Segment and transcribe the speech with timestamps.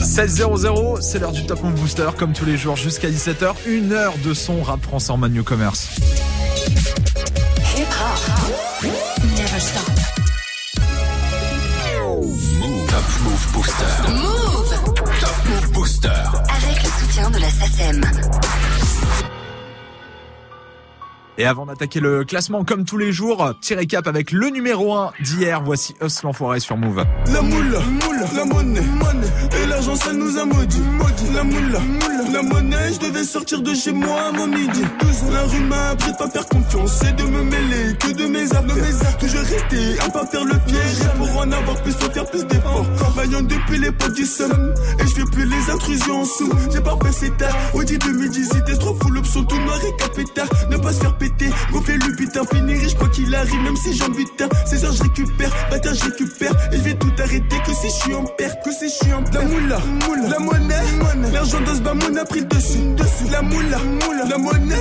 [0.00, 3.54] 16-0-0, c'est l'heure du Top Move Booster, comme tous les jours jusqu'à 17h.
[3.66, 5.88] Une heure de son rap français en mode New Commerce.
[9.36, 9.84] Never stop.
[12.88, 13.84] Top Move Booster.
[14.12, 14.74] Move
[15.20, 16.08] Top Move Booster.
[16.08, 18.00] avec le soutien de la SACEM.
[21.40, 25.12] Et avant d'attaquer le classement, comme tous les jours, petit récap avec le numéro 1
[25.20, 25.62] d'hier.
[25.62, 27.04] Voici Us l'enfoiré sur Move.
[27.32, 27.78] La moula,
[28.34, 28.80] la monnaie,
[29.62, 30.82] et l'argent ça nous a maudit.
[31.32, 31.78] La moula,
[32.32, 34.82] la monnaie, je devais sortir de chez moi à mon midi.
[35.32, 38.52] La rue m'a appris de pas faire confiance et de me mêler que de mes
[38.52, 39.18] affaires.
[39.18, 41.00] Toujours rester à pas faire le piège.
[41.02, 42.84] Et pour en avoir plus, faut faire plus d'efforts.
[43.14, 44.74] Vaillant depuis les potes du seum.
[44.98, 46.52] Et je fais plus les intrusions en sous.
[46.72, 47.54] J'ai pas passé tard.
[47.74, 50.48] Audi 2018, trop full option, tout noir et capétard.
[50.68, 51.27] Ne pas se faire péter.
[51.72, 54.48] Gonfler le butin, finir riche quoi qu'il arrive, même si j'en butin.
[54.66, 55.50] 16 heures, je récupère.
[55.70, 56.52] Bâtard, je récupère.
[56.72, 58.64] Et je vais tout arrêter que si je suis en perte.
[58.64, 59.34] Que si je suis en perte.
[59.34, 59.78] La moula,
[60.28, 61.32] la monnaie.
[61.32, 62.78] L'argent de ce bamoun a pris le dessus.
[62.96, 63.30] dessus.
[63.30, 63.78] La moula,
[64.28, 64.76] la monnaie.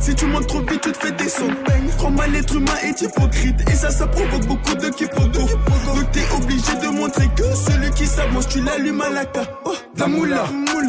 [0.00, 1.54] Si tu montes trop vite, tu te fais descendre.
[1.96, 3.56] Prends mal l'être humain est hypocrite.
[3.70, 5.30] Et ça, ça provoque beaucoup de quiproquos.
[5.30, 9.42] Donc t'es obligé de montrer que celui qui s'avance, tu l'allumes à la ca.
[9.64, 10.44] Oh, la moula,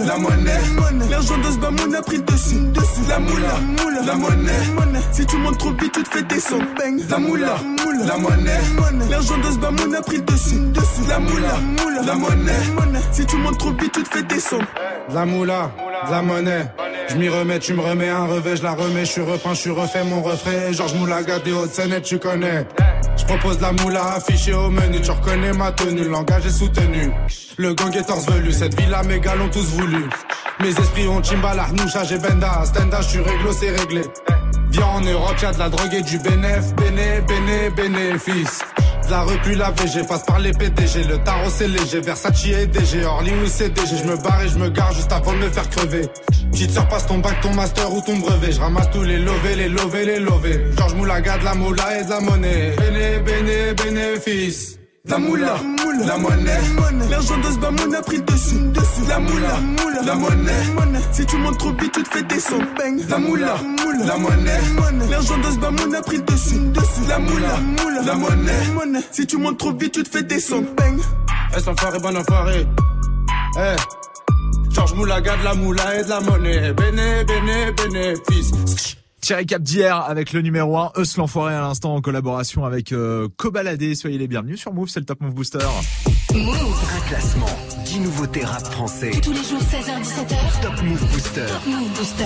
[0.06, 1.10] la monnaie.
[1.10, 2.60] L'argent de ce bamoun a pris dessus.
[3.08, 3.60] La moula,
[4.06, 4.52] la monnaie.
[5.12, 6.66] Si tu montes trop vite, tu te fais descendre.
[7.10, 7.56] La moula,
[8.06, 9.10] la monnaie.
[9.10, 10.62] L'argent de ce bamoun a pris dessus.
[11.08, 11.60] La moula,
[12.06, 12.52] la monnaie.
[13.12, 14.66] Si tu montes trop vite, tu te fais descendre.
[15.10, 15.72] De la moula,
[16.10, 16.68] la monnaie.
[17.08, 19.60] Je m'y remets, tu me remets un revêt, je la remets, je suis repeint, je
[19.60, 20.72] suis refait mon refrain.
[20.72, 22.66] Georges Moulaga des Hauts-de-Seine, tu connais.
[23.16, 27.12] Je propose la moula affichée au menu, tu reconnais ma tenue, le langage est soutenu.
[27.58, 30.04] Le gang est velu, cette villa mes gars l'ont tous voulu.
[30.60, 34.02] Mes esprits ont Chimbala, Noucha, j'ai Benda, Stenda, je suis réglo, c'est réglé.
[34.72, 38.60] Viens en Europe, y'a de la drogue et du bénéf, béné, béné, bénéfice.
[39.06, 42.68] De la puis la VG, passe par les PDG, le tarot c'est léger, Versace et
[42.68, 45.50] DG, Orly ou CDG, je me barre et je me gare juste avant de me
[45.50, 46.10] faire crever.
[46.52, 49.56] Petite sœur passe ton bac, ton master ou ton brevet, je ramasse tous les lovés,
[49.56, 50.66] les lovés, les lovés.
[50.78, 54.80] Georges Moulaga, de la moula et de la monnaie, béné, béné, bénéfice.
[55.08, 55.56] La moula,
[56.06, 56.60] la monnaie.
[57.10, 58.56] L'argent de ce a pris dessus.
[58.74, 59.08] dessus.
[59.08, 59.60] La moula,
[60.04, 61.00] la monnaie.
[61.12, 62.66] Si tu montes trop vite, tu te fais descendre.
[63.08, 63.56] La moula,
[64.06, 64.60] la monnaie.
[65.10, 66.60] L'argent de ce a pris dessus.
[66.70, 67.08] dessus.
[67.08, 67.60] La moula,
[68.04, 69.02] la monnaie.
[69.12, 70.70] Si tu montes trop vite, tu te fais descendre.
[71.56, 72.68] Est-ce l'enfoiré, bon enfoiré
[73.58, 73.76] Eh
[74.72, 78.52] Georges Moulaga, de la moula et de la monnaie, béné, béné, bénéfice.
[79.26, 83.28] Petit récap d'hier avec le numéro 1, Eus l'enfoiré à l'instant en collaboration avec euh,
[83.38, 83.96] Cobaladé.
[83.96, 85.66] Soyez les bienvenus sur Move, c'est le Top Move Booster.
[86.36, 87.48] Move classement,
[87.96, 89.12] 10 nouveautés rap français.
[89.24, 90.62] tous les jours 16h17h.
[90.62, 91.46] Top Move Booster.
[91.66, 92.24] Move Booster.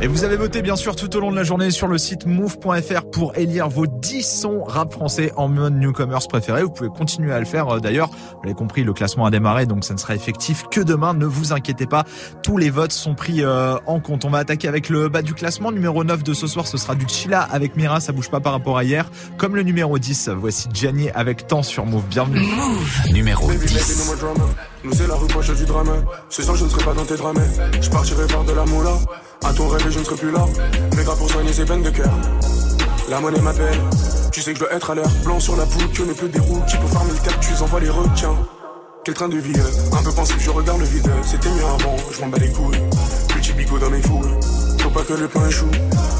[0.00, 2.24] Et vous avez voté bien sûr tout au long de la journée sur le site
[2.24, 6.62] move.fr pour élire vos 10 sons rap français en mode newcomers préférés.
[6.62, 8.10] Vous pouvez continuer à le faire euh, d'ailleurs.
[8.10, 11.14] Vous l'avez compris, le classement a démarré donc ça ne sera effectif que demain.
[11.14, 12.04] Ne vous inquiétez pas,
[12.44, 14.24] tous les votes sont pris euh, en compte.
[14.24, 15.72] On va attaquer avec le bas du classement.
[15.72, 18.52] Numéro 9 de ce soir, ce sera du Chila avec Mira, ça bouge pas par
[18.52, 19.10] rapport à hier.
[19.36, 22.06] Comme le numéro 10, voici Gianni avec Temps sur Move.
[22.08, 22.46] Bienvenue.
[23.12, 24.14] Numéro Baby, baby, 10.
[24.86, 25.90] Nous c'est la rue proche du drame.
[26.28, 27.42] Ce soir je ne serai pas dans tes drames.
[27.80, 28.92] Je partirai faire de la moula.
[29.44, 30.46] À ton rêve je ne serai plus là.
[30.96, 32.12] Mais pour soigner ses peines de cœur.
[33.08, 33.80] La monnaie m'appelle.
[34.30, 35.10] Tu sais que je dois être à l'heure.
[35.24, 36.62] Blanc sur la poule, que ne peut des roues.
[36.68, 38.36] Qui peut farmer le cap, tu envoies les requins.
[39.04, 41.10] Quel train de vie, euh, un peu pensif, je regarde le vide.
[41.24, 42.80] C'était mieux avant, je m'en bats les couilles.
[43.28, 44.55] Petit bigot dans mes foules.
[44.96, 45.70] Pas que le pain échoue.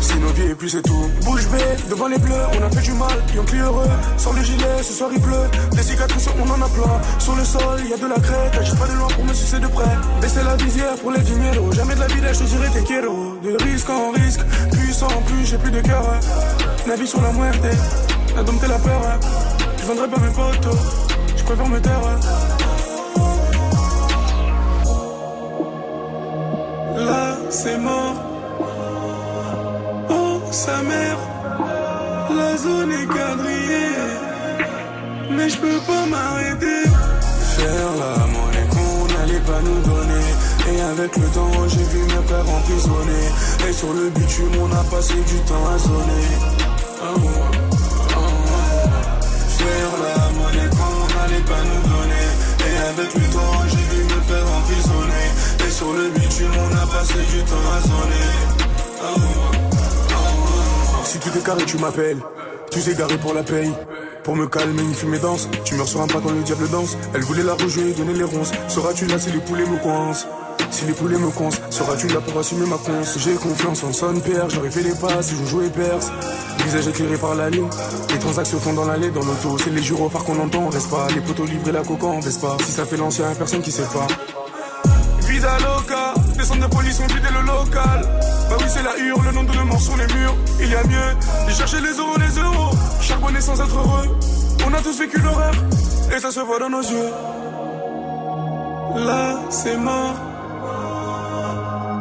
[0.03, 1.11] Si nos vies et puis c'est tout.
[1.25, 3.89] Bouge bée, devant les bleus, on a fait du mal, et on plus heureux.
[4.19, 5.49] Sans le gilet, ce soir il pleut.
[5.73, 7.01] Des cicatrices, on en a plein.
[7.19, 8.55] Sur le sol, y a de la crête.
[8.61, 9.97] Agite pas de loin pour me sucer de près.
[10.21, 11.73] Baisser la visière pour les dinero.
[11.73, 13.39] Jamais de la vie, je dirais tes kéros.
[13.43, 14.41] De risque en risque,
[14.73, 16.05] puissant en plus, j'ai plus de cœur.
[16.87, 17.65] Navigue sur la muerte,
[18.37, 19.01] la dompter la peur.
[19.81, 20.79] Je vendrai pas mes potos,
[21.35, 22.01] je préfère me taire.
[26.95, 28.36] Là, c'est mort.
[30.57, 31.19] Sa mère.
[32.35, 33.93] La zone est quadrillée.
[35.37, 36.83] Mais je peux pas m'arrêter.
[37.57, 40.27] Faire la monnaie qu'on n'allait pas nous donner.
[40.73, 43.29] Et avec le temps, j'ai vu mes pères emprisonnés.
[43.69, 47.21] Et sur le bitume, on a passé du temps à oh.
[49.59, 52.27] Faire la monnaie qu'on n'allait pas nous donner.
[52.67, 55.31] Et avec le temps, j'ai vu mes pères emprisonnés.
[55.67, 59.56] Et sur le bitume, on a passé du temps à zoner.
[61.07, 62.19] Si tout est carré, tu m'appelles.
[62.73, 63.73] Tous égarés pour la paye.
[64.25, 65.49] Pour me calmer, une fumée danse.
[65.65, 66.97] Tu meurs sur un pas quand le diable danse.
[67.15, 68.51] Elle voulait la rejouer, donner les ronces.
[68.67, 70.27] Seras-tu là si les poulets me coincent?
[70.73, 73.19] Si les poulets me coincent, seras-tu là pour assumer ma conce?
[73.21, 76.11] J'ai confiance en son père, j'aurais fait les passes, je joue et perse.
[76.65, 77.69] Visage éclairé par la lune,
[78.13, 79.57] les transactions font dans l'allée, dans l'auto.
[79.63, 81.07] C'est les gyrophares qu'on entend, reste pas.
[81.15, 82.57] Les poteaux livrés, la coca, on pas.
[82.65, 84.09] Si ça fait l'ancien, personne qui sait pas.
[85.37, 88.01] Visa loca, des centres de police ont vidé le local.
[88.49, 90.35] Bah oui, c'est la hurle, le nom de mort sur les murs.
[90.59, 91.11] Il y a mieux,
[91.47, 92.75] de chercher les euros, les euros.
[93.03, 94.17] Charbonner sans être heureux.
[94.67, 95.53] On a tous vécu l'horreur,
[96.11, 97.11] et ça se voit dans nos yeux.
[99.09, 100.15] Là, c'est mort.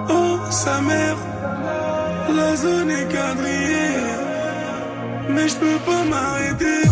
[0.10, 1.18] Oh, sa mère.
[2.38, 4.00] La zone est quadrillée.
[5.28, 6.84] Mais je peux pas m'arrêter.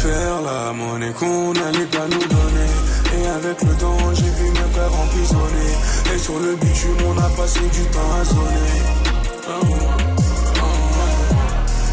[0.00, 2.91] Faire la monnaie qu'on allait pas nous donner.
[3.22, 5.74] Et avec le temps, j'ai vu mes frères emprisonnés.
[6.14, 8.82] Et sur le bitume, on a passé du temps à sonner.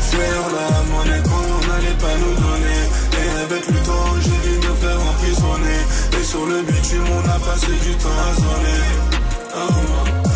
[0.10, 2.82] Faire la monnaie qu'on allait pas nous donner.
[3.20, 5.82] Et avec le temps, j'ai vu me faire emprisonner.
[6.20, 10.29] Et sur le bitume, on a passé du temps à sonner.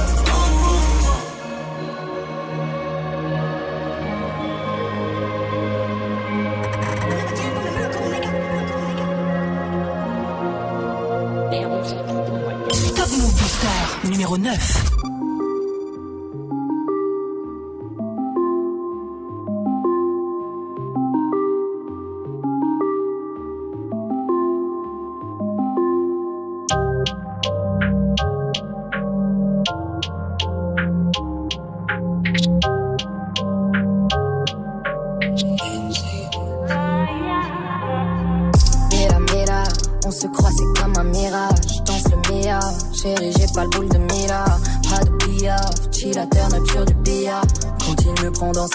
[14.38, 14.93] 09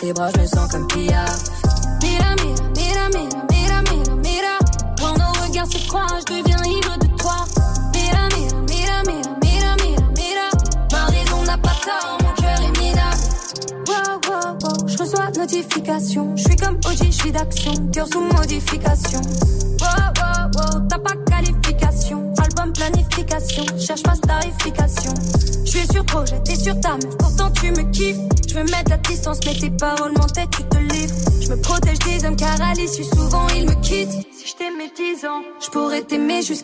[0.08, 0.87] ses bras, je me sens comme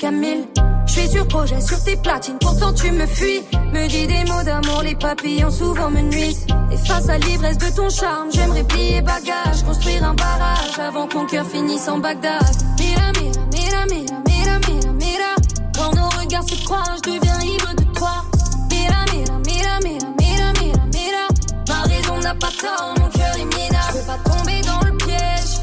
[0.05, 0.49] jusqu'à 1000.
[0.87, 3.43] Je suis sur projet, sur tes platines, pourtant tu me fuis.
[3.73, 6.47] Me dis des mots d'amour, les papillons souvent me nuisent.
[6.71, 11.17] Et face à l'ivresse de ton charme, j'aimerais plier bagage, construire un barrage avant que
[11.17, 12.43] mon cœur finisse en Bagdad.
[12.79, 15.35] Mira, mira, mira, mira, mira, mira, mira.
[15.77, 18.25] Quand nos regards se croisent, je deviens ivre de toi.
[18.71, 21.29] Mira, mira, mira, mira, mira, mira, mira.
[21.69, 23.93] Ma raison n'a pas tort, mon cœur est minable.
[23.93, 25.61] Je veux pas tomber dans le piège.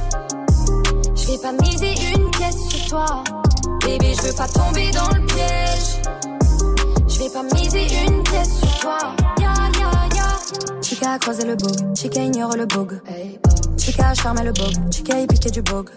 [1.15, 3.23] Je vais pas miser une pièce sur toi.
[4.31, 5.99] Veux pas tomber dans le piège.
[7.05, 8.97] Je vais pas miser une pièce sur toi.
[9.41, 10.81] Ya, ya, ya.
[10.81, 13.01] Chica a croisé le bog, Chica ignore le bog.
[13.07, 13.60] Hey, oh.
[13.81, 15.89] Chica a charmé le bog, Chica y piqué du bog.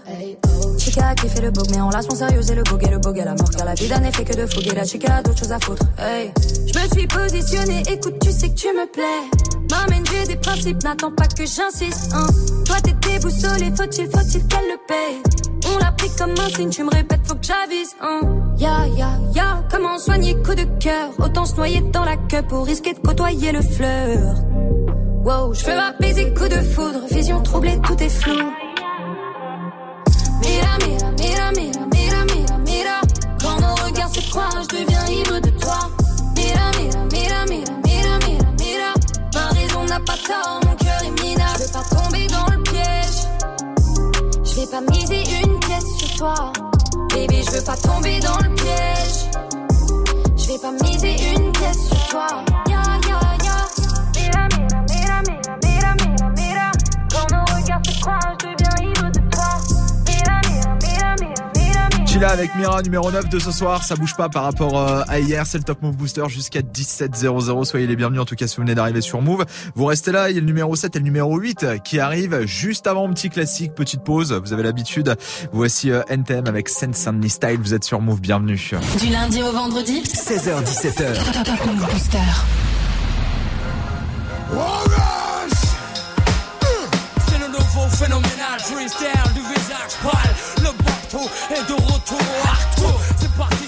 [0.78, 2.98] Chica a kiffé le bog, mais on laisse mon sérieux et le bog et le
[2.98, 3.50] bog à la mort.
[3.50, 5.58] Car la vie d'un effet que de fougue et la chica a d'autres choses à
[5.60, 5.84] foutre.
[5.98, 6.32] Hey.
[6.40, 9.28] Je me suis positionnée, écoute, tu sais que tu me plais.
[9.70, 12.10] M'amène, j'ai des principes, n'attends pas que j'insiste.
[12.14, 12.26] Hein.
[12.64, 15.22] Toi t'es déboussolé, faut-il, faut-il qu'elle le paye?
[15.74, 17.94] On l'a pris comme un signe, tu me répètes, faut que j'avise.
[18.00, 18.20] Hein.
[18.56, 21.10] Ya, ya, ya, comment soigner coup de cœur?
[21.18, 24.36] Autant se noyer dans la queue pour risquer de côtoyer le fleur.
[25.24, 28.34] Wow, je veux apaiser coup de foudre, vision troublée, tout est flou.
[30.42, 33.00] Mira, mira, mira, mira, mira, mira, mira.
[33.40, 35.78] Quand nos regards se croisent, je deviens ivre de toi.
[36.36, 38.92] Mira, mira, mira, mira, mira, mira, mira.
[39.32, 41.58] Ma raison n'a pas tort, mon cœur est minable.
[41.58, 43.18] Je veux pas tomber dans le piège.
[44.44, 46.52] Je vais pas miser une pièce sur toi.
[47.14, 49.30] Bébé, je veux pas tomber dans le piège.
[50.36, 52.26] Je vais pas miser une pièce sur toi.
[62.14, 62.28] Mira.
[62.28, 65.18] Chilla avec Mira numéro 9 de ce soir, ça bouge pas par rapport euh, à
[65.18, 68.56] hier, c'est le Top Move Booster jusqu'à 17h00, soyez les bienvenus en tout cas si
[68.56, 69.44] vous venez d'arriver sur Move.
[69.74, 72.44] Vous restez là, il y a le numéro 7 et le numéro 8 qui arrivent
[72.46, 75.16] juste avant petit classique, petite pause, vous avez l'habitude.
[75.52, 78.60] Voici euh, NTM avec Sense and Style, vous êtes sur Move, bienvenue.
[79.00, 81.44] Du lundi au vendredi, 16h17h.
[81.44, 82.18] Top Move Booster.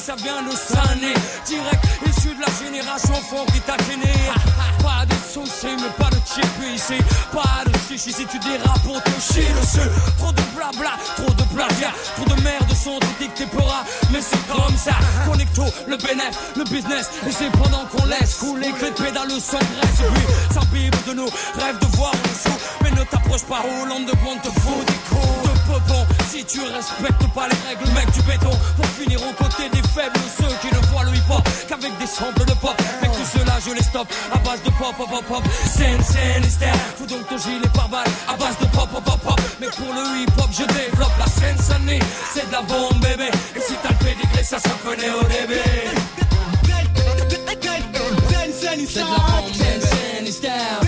[0.07, 1.15] Ça vient de Sané.
[1.47, 4.15] Direct issu de la génération fond qui t'a gêné.
[4.81, 6.99] Pas de soucis, mais pas de chip ici.
[7.33, 9.91] Pas de chichi si tu dérapes pour te chier dessus.
[10.17, 13.83] Trop de blabla, trop de plagiat, trop de merde sont dictés pora.
[14.13, 14.95] Mais c'est comme ça.
[15.29, 17.11] Connecto, le bénéf, le business.
[17.27, 20.01] Et c'est pendant qu'on laisse couler que les pédales sans graisse.
[20.01, 22.59] Et puis, ça bible de nous, rêve de voir en dessous.
[22.85, 25.46] Mais ne t'approche pas, Hollande de compte te fout des coups
[26.31, 28.51] Si tu respectes pas les règles, mec, du béton.
[28.77, 32.45] Pour finir aux côtés des faibles, ceux qui ne voient le hip-hop qu'avec des samples
[32.45, 32.75] de pop.
[33.03, 35.43] Mec, tout cela, je les stoppe à base de pop, pop, pop, pop.
[35.65, 36.75] Scène, scène, hystère.
[36.97, 39.41] Fous donc ton gilet par balle à base de pop, pop, pop, pop.
[39.61, 42.01] Mais pour le hip-hop, je développe la scène, sonnerie.
[42.35, 43.31] C'est de la bombe, bébé.
[43.57, 45.61] Et si t'as le pédigré, ça se reconnaît au début.
[48.89, 50.86] C'est de la bombe, bébé.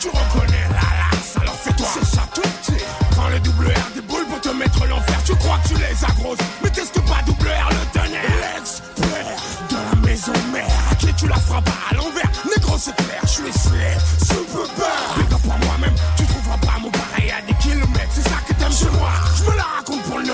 [0.00, 1.86] Tu reconnais la lasse, alors fais-toi.
[1.92, 2.82] C'est ça tout petit.
[3.10, 5.18] Prends le double R des boules pour te mettre l'enfer.
[5.24, 8.22] Tu crois que tu les as grosses, mais teste pas double R le tonnerre?
[8.56, 9.36] L'expert
[9.68, 12.30] de la maison mère, à qui tu la frappes à l'envers.
[12.56, 15.18] Négro, c'est clair, je suis slave, super bad.
[15.18, 18.12] Big up pour moi-même, tu trouveras pas mon pareil à des kilomètres.
[18.14, 19.12] C'est ça que t'aimes chez moi.
[19.36, 20.32] Je me la raconte pour le 9-3.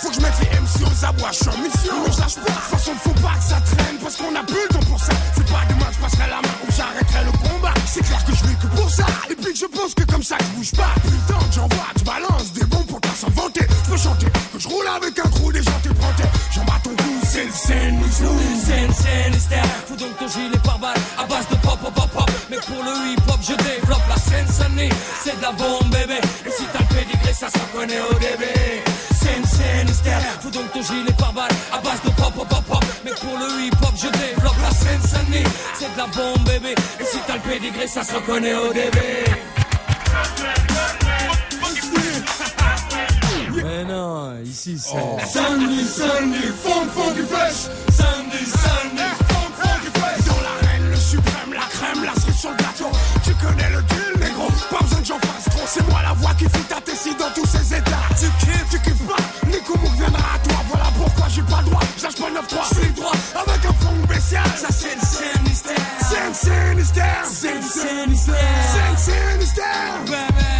[0.00, 1.94] Faut que je mette les MC aux abois, je suis en mission.
[2.04, 2.26] Mais je pas.
[2.26, 4.98] De toute façon, faut pas que ça traîne parce qu'on a plus le temps pour
[4.98, 5.12] ça.
[5.36, 6.57] C'est pas demain que je passerai la main
[8.18, 9.06] clair que je vis que pour ça.
[9.30, 10.94] Et puis que je pense que comme ça, je bouge pas.
[11.02, 13.66] Putain, j'envoie, tu balances des bons pour s'en vanter.
[13.84, 16.12] Je peux chanter que je roule avec un crew, des gens te prends
[16.52, 19.64] J'en bats ton cou, c'est le scène, Scène, scène, hystère.
[19.86, 22.30] Fous donc ton gilet par balle à base de pop, pop, pop, pop.
[22.50, 24.90] Mais pour le hip-hop, je développe la scène, sonnerie.
[25.22, 25.87] C'est de la bombe,
[35.98, 36.74] de la bombe, bébé.
[37.00, 38.98] Et si t'as le pédigré, ça se reconnaît au début.
[43.64, 45.26] Mais non, ici c'est.
[45.26, 47.68] Samedi, samedi, funk, funk, flash.
[47.90, 50.24] Samedi, samedi, funk, funk, flash.
[50.26, 52.90] Dans l'arène, le suprême, la crème, la cerise sur le gâteau.
[53.24, 54.46] Tu connais le deal, négro.
[54.70, 55.66] Pas besoin que j'en fasse trop.
[55.66, 58.06] C'est moi la voix qui fit ta tessie dans tous ces états.
[58.18, 59.48] Tu kiffes, tu kiffes pas.
[59.48, 60.17] Nico Mouk viendra
[67.80, 68.34] C'est le Sinistère.
[68.72, 69.94] Scène, Sinistère.
[70.04, 70.50] Bébé.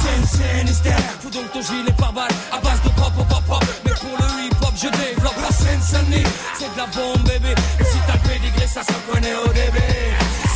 [0.00, 0.96] Scène, Sinistère.
[1.20, 3.64] Fous donc ton gilet par balle à base de pop, pop, pop, pop.
[3.84, 6.24] Mais pour le hip-hop, je développe la sonnerie.
[6.58, 7.54] C'est de la bombe, bébé.
[7.80, 9.80] Et si t'as le pédigré, ça se reconnaît au début.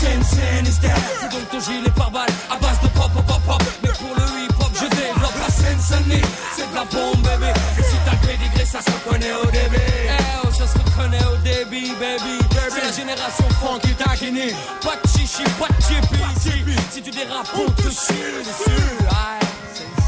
[0.00, 0.96] Scène, Sinistère.
[0.96, 3.62] Fous donc ton gilet par balle à base de pop, pop, pop, pop.
[3.82, 5.50] Mais pour le hip-hop, je développe la
[5.82, 6.24] sonnerie.
[6.56, 7.52] C'est de la bombe, bébé.
[7.78, 9.76] Et si t'as le pédigré, ça se reconnaît au début.
[9.76, 10.10] Eh
[10.44, 12.40] oh, ça se reconnaît au début, baby.
[12.70, 14.40] C'est la génération funk qui taquine.
[14.82, 15.73] Pas de chichi, pas de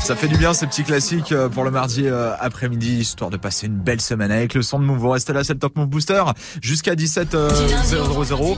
[0.06, 3.36] Ça fait du bien ces petits classiques euh, pour le mardi euh, après-midi, histoire de
[3.36, 4.98] passer une belle semaine avec le son de Move.
[4.98, 6.22] Vous restez là, c'est le Top Move Booster
[6.62, 8.56] jusqu'à 17 euh, 000.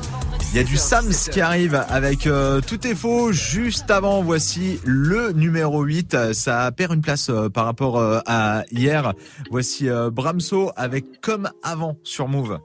[0.52, 2.28] Il y a du Sams qui arrive avec
[2.66, 3.32] Tout est faux.
[3.32, 6.14] Juste avant, voici le numéro 8.
[6.14, 9.14] Euh, Ça perd une place par rapport à hier.
[9.50, 12.58] Voici Bramso avec Comme avant sur Move.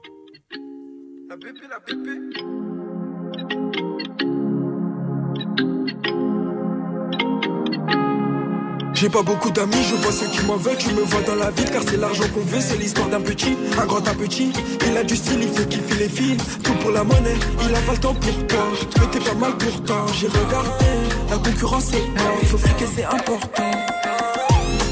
[9.04, 11.50] J'ai pas beaucoup d'amis, je vois ceux qui m'en veulent, tu me vois dans la
[11.50, 14.50] ville car c'est l'argent qu'on veut, c'est l'histoire d'un petit, un grand un petit.
[14.86, 17.36] Il a du style, il fait kiffer les filles, tout pour la monnaie,
[17.68, 18.66] il a pas le temps pour toi.
[18.98, 20.86] Mais t'es pas mal pourtant, j'ai regardé,
[21.28, 23.70] la concurrence est mort, il faut friquer c'est important.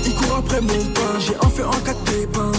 [0.04, 2.52] Il court après mon pain, j'ai un feu en quatre pépins.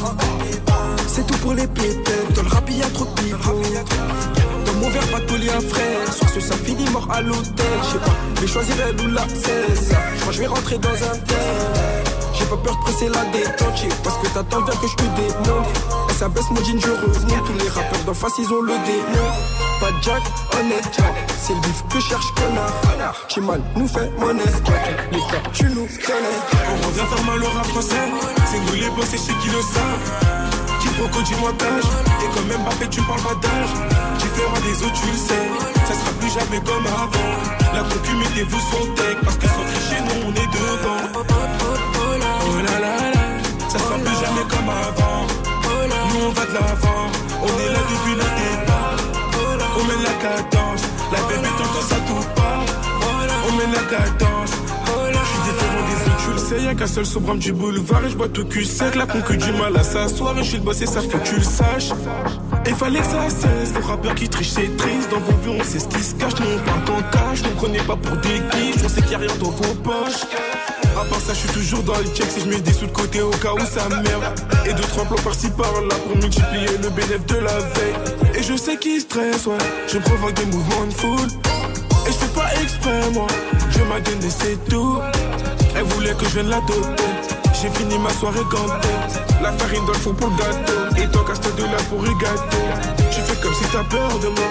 [1.06, 4.66] C'est tout pour les pépettes, dans le rap y a trop de.
[4.66, 5.93] Dans mon verre, pas de un frère.
[7.16, 9.94] Je sais pas, elle ou la 16.
[10.16, 11.38] Je crois que je vais rentrer dans un tel.
[12.34, 13.86] J'ai pas peur de presser la détente.
[14.04, 15.68] Parce que t'attends bien que je te démonte.
[16.10, 17.46] Et ça baisse mon jean, je remonte.
[17.46, 19.30] Tous les rappeurs d'en face, ils ont le démon.
[19.80, 20.24] Pas de Jack.
[21.40, 23.48] C'est le bif que cherche connard.
[23.48, 24.44] Mal, nous fait monnaie.
[25.12, 26.40] Les gars, tu nous connais.
[26.68, 27.96] On revient faire mal au rap français.
[28.50, 30.43] C'est nous les boss et chez qui le savent.
[30.94, 31.90] Quiproquo, dis-moi d'âge.
[32.22, 33.74] Et quand même Mbappé, tu parles pas d'âge.
[34.20, 35.50] Différent des autres, tu le sais.
[35.88, 37.34] Ça sera plus jamais comme avant.
[37.74, 39.18] La concu, mettez-vous son tech.
[39.24, 41.04] Parce que sans tricher, nous, on est devant.
[41.16, 43.22] Oh là là là.
[43.70, 45.26] Ça sera plus jamais comme avant.
[46.10, 47.06] Nous, on va de l'avant.
[47.42, 48.98] On est là depuis le départ.
[49.78, 50.84] On mène la cadence.
[51.12, 52.66] La bébé t'entends ça tout part.
[53.50, 54.52] On mène la cadence.
[55.54, 56.66] Je différent des autres, tu le sais.
[56.66, 58.96] y'a qu'un seul sobrame du boulevard et je bois tout cul sec.
[58.96, 61.28] La concu du mal à s'asseoir et je suis le boss et ça faut que
[61.28, 61.92] tu le saches.
[62.66, 65.10] Et fallait que ça cesse, le rappeur qui triche c'est triste.
[65.12, 67.42] Dans vos vues, on sait ce qui se cache, nous on parle qu'en cash.
[67.46, 70.26] On prenez pas pour des guiches, on sait qu'il y a rien dans vos poches.
[70.96, 72.92] À part ça, je suis toujours dans les checks si je mets des sous de
[72.92, 74.24] côté au cas où ça merde.
[74.66, 77.96] Et deux, trois plans par-ci par-là pour multiplier le bénéfice de la veille.
[78.36, 79.58] Et je sais qu'il stresse, ouais.
[79.88, 81.53] Je provoque des mouvements de foule.
[82.06, 83.28] Et je fais pas exprès, moi.
[83.72, 85.00] Je m'a donné, c'est tout.
[85.76, 87.04] Elle voulait que je vienne la doter.
[87.62, 88.88] J'ai fini ma soirée gantée.
[89.42, 91.02] La farine dans le fond pour le gâteau.
[91.02, 92.12] Et toi, casse de là pour y.
[93.12, 94.50] Tu fais comme si t'as peur de moi.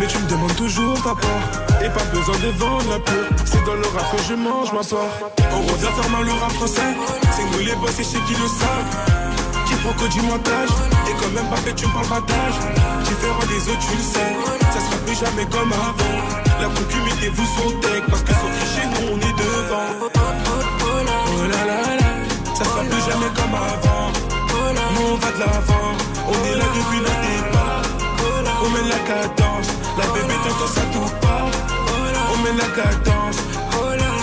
[0.00, 1.82] Mais tu me demandes toujours ta part.
[1.84, 3.26] Et pas besoin de vendre la peur.
[3.44, 5.30] C'est dans le rap que je mange ma part.
[5.52, 6.94] On revient faire mal le rap français.
[7.30, 9.66] C'est nous les boss et chez qui le savent.
[9.66, 10.93] Qui prend que du montage.
[11.08, 12.58] Et quand même pas fait, tu me parles d'âge.
[13.04, 14.32] Différent des autres, tu le sais.
[14.72, 16.16] Ça sera plus jamais comme avant.
[16.60, 18.02] La concu, mettez-vous sur deck.
[18.08, 19.90] Parce que sur chez nous, on est devant.
[20.86, 22.10] Oh là là là.
[22.54, 24.12] Ça sera plus jamais comme avant.
[24.94, 25.90] Nous, on va de l'avant.
[26.28, 27.82] On est là depuis le départ.
[28.64, 29.68] On met la cadence.
[29.98, 31.44] La bébé t'entend ça tout pas.
[32.32, 33.38] On met la cadence.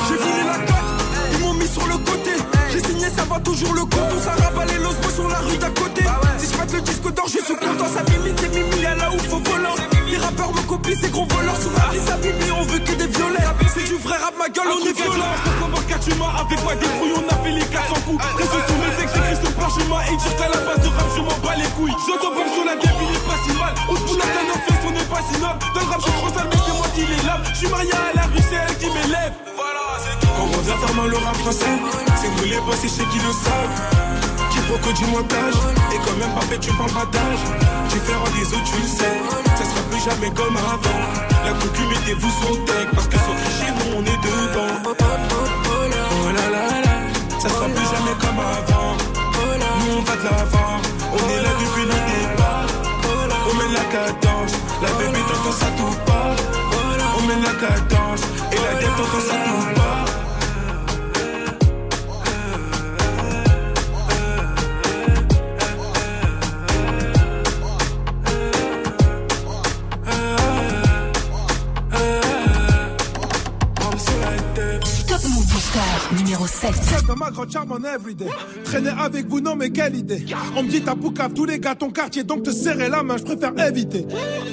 [0.08, 0.90] J'ai voulu la cote,
[1.34, 2.32] ils m'ont mis sur le côté.
[2.72, 4.12] J'ai signé, ça va toujours le compte.
[4.16, 5.91] On s'arrabat les losbos sur la rue d'à côté.
[6.72, 7.90] Je le disque d'or, je suis content.
[7.92, 9.76] Ça mimite, c'est mimi, à la ouf au volant.
[10.08, 11.60] Les rappeurs me copient, ces gros voleurs.
[11.60, 13.44] Sous ma ça mimi, on veut que des violets.
[13.76, 15.36] C'est du vrai rap, ma gueule, on est violent.
[16.00, 18.24] tu m'as avec moi des brouillons, on a fait les 400 coups.
[18.38, 20.00] Reste sur mes textes, écrit sur le parchemin.
[20.08, 21.98] Et dire qu'à la base de rap, je m'en bats les couilles.
[22.08, 23.74] J'entends pas sur la est pas si mal.
[23.92, 25.60] Au bout la canne, fait, on est pas si noble.
[25.76, 27.44] Dans le rap, je trop sale, mais c'est moi qui les lave.
[27.52, 29.36] Je suis marié à la rue, c'est elle qui m'élève.
[29.60, 31.76] Quand on revient faire mal le rap français,
[32.16, 34.11] c'est nous les boss et chez qui le savent.
[34.72, 35.54] Que du montage,
[35.94, 37.44] et quand même pas fait, tu parles pas d'âge.
[37.90, 39.22] Différent des autres, tu le sais,
[39.56, 41.02] ça sera plus jamais comme avant.
[41.46, 44.74] La concu, mettez-vous sur deck, parce que sur chez nous, on est devant.
[44.88, 46.96] Oh là là là,
[47.38, 48.98] ça sera plus jamais comme avant.
[49.78, 50.82] Nous, on va de l'avant,
[51.14, 52.66] on est là depuis le départ.
[53.46, 56.34] On met la cadence, la bébé t'entend ça tout pas.
[57.20, 60.11] On met la cadence, et la dette t'entend ça tout pas.
[76.18, 76.72] Numéro 7.
[76.74, 78.28] Celle de ma grande charme en everyday.
[78.64, 80.26] Traîner avec vous, non, mais quelle idée.
[80.56, 83.18] On me dit t'as poucave tous les gars, ton quartier, donc te serrer la main,
[83.18, 84.06] je préfère éviter.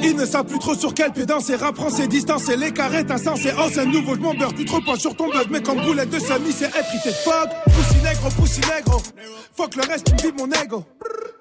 [0.03, 3.05] Ils ne savent plus trop sur quel pied danser, rap français, distance et les carrés,
[3.09, 3.51] insensé.
[3.59, 6.19] Oh, c'est nouveau, je m'embeurre, tu te reposes sur ton buzz, mais comme boulette de
[6.19, 7.11] semi, c'est effrité.
[7.25, 7.51] Fuck,
[7.97, 9.03] négro, poussi négro.
[9.57, 10.85] Fuck le reste, tu me mon ego.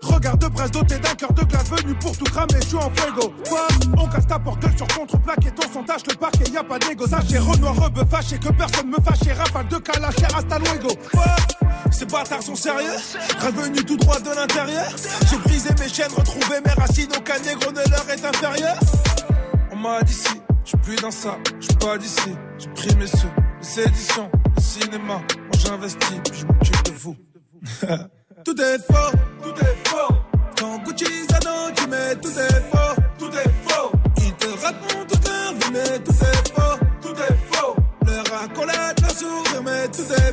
[0.02, 3.34] Regard de presse doté d'un cœur de glace venu pour tout cramer, suis en fuego.
[3.46, 6.64] Fuck, on casse ta porte sur contre-plaque et ton son tâche le parquet, y a
[6.64, 7.08] pas d'égo.
[7.08, 10.90] Sachez Renoir, rebeu, fâché, que personne me fâche, rafale de calache, hasta luego.
[11.12, 12.98] Fuck, ces bâtards sont sérieux,
[13.40, 14.88] revenu tout droit de l'intérieur.
[15.30, 18.78] J'ai brisé mes chaînes, retrouvé mes racines, aucun négro ne leur est inférieur.
[19.72, 22.36] On m'a dit si, je suis plus dans ça, je pas d'ici.
[22.60, 23.28] J'ai pris mes sous,
[23.62, 27.16] les éditions, cinéma, moi j'investis, puis je m'occupe de vous.
[28.46, 30.16] tout est faux, tout est faux.
[30.60, 33.92] Quand Gucci Zano, tu mets tout est faux, tout est faux.
[34.18, 37.76] Ils te racontent toute leur vie, mais tout est faux, tout est faux.
[38.06, 40.27] Leur accolade, leur sourire, mais tout est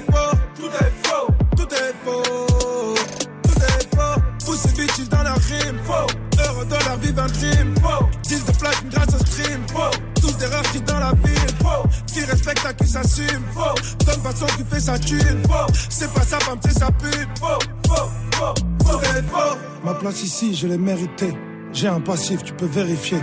[12.95, 13.75] s'assume, faux.
[14.23, 15.43] Façon qui fait sa thune.
[15.91, 18.55] C'est pas sa femme, c'est sa pute, faux, faux, faux,
[18.85, 19.59] faux.
[19.85, 21.37] Ma place ici, je l'ai méritée.
[21.73, 23.19] J'ai un passif, tu peux vérifier.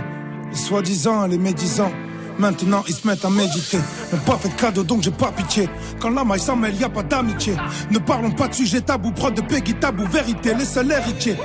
[0.50, 1.92] Les soi-disant, les médisants.
[2.42, 3.78] Maintenant ils se mettent à méditer.
[4.12, 5.68] N'ont pas fait de cadeau donc j'ai pas pitié.
[6.00, 7.54] Quand la maille s'en mêle, y a pas d'amitié.
[7.92, 11.36] Ne parlons pas de sujet tabou, prod de Peggy tabou, vérité, les seuls héritiers.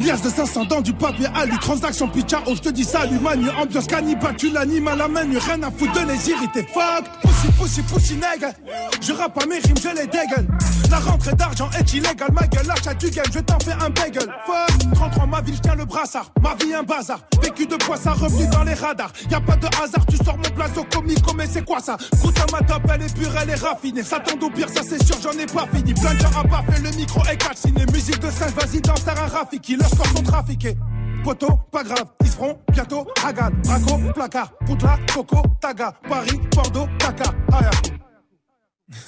[0.00, 3.50] Liasse de 500 dans du papier alu, transaction pitcha, oh je te dis salut manu,
[3.50, 6.66] ambiance cannibale, tu l'animes à la main, rien à foutre de les irriter.
[6.72, 8.54] Fuck, pussy, pussy, pussy, nègre.
[9.02, 10.48] Je rappe à mes rimes, je les dégueule.
[10.90, 14.26] La rentrée d'argent est illégale, ma gueule, l'achat du game, je t'en fais un bagel.
[14.46, 16.32] Fuck, 33 ma ville, je tiens le brassard.
[16.40, 19.12] Ma vie un bazar, vécu de poisson, revenu dans les radars.
[19.30, 21.96] Y a pas de hasard, tu sors blazo comico, mais c'est quoi ça?
[22.20, 24.02] Goûte à ma top, elle est pure, elle est raffinée.
[24.02, 25.94] Tombe au pire, ça c'est sûr, j'en ai pas fini.
[25.94, 27.84] Plein de gens à pas fait le micro est calciné.
[27.92, 29.76] Musique de singe, vas-y, danse, un Rafiki.
[29.76, 30.76] Leurs corps sont trafiqués.
[31.24, 37.34] Poto, pas grave, ils seront bientôt Hagan, Braco, placard, Poutla, Coco, Taga, Paris, Bordeaux, Dakar,
[37.52, 37.70] Aya.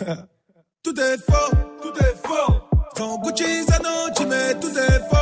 [0.82, 2.54] Tout est faux, tout est faux.
[2.96, 5.17] Quand Gucci Zano, tu mets tout est faux,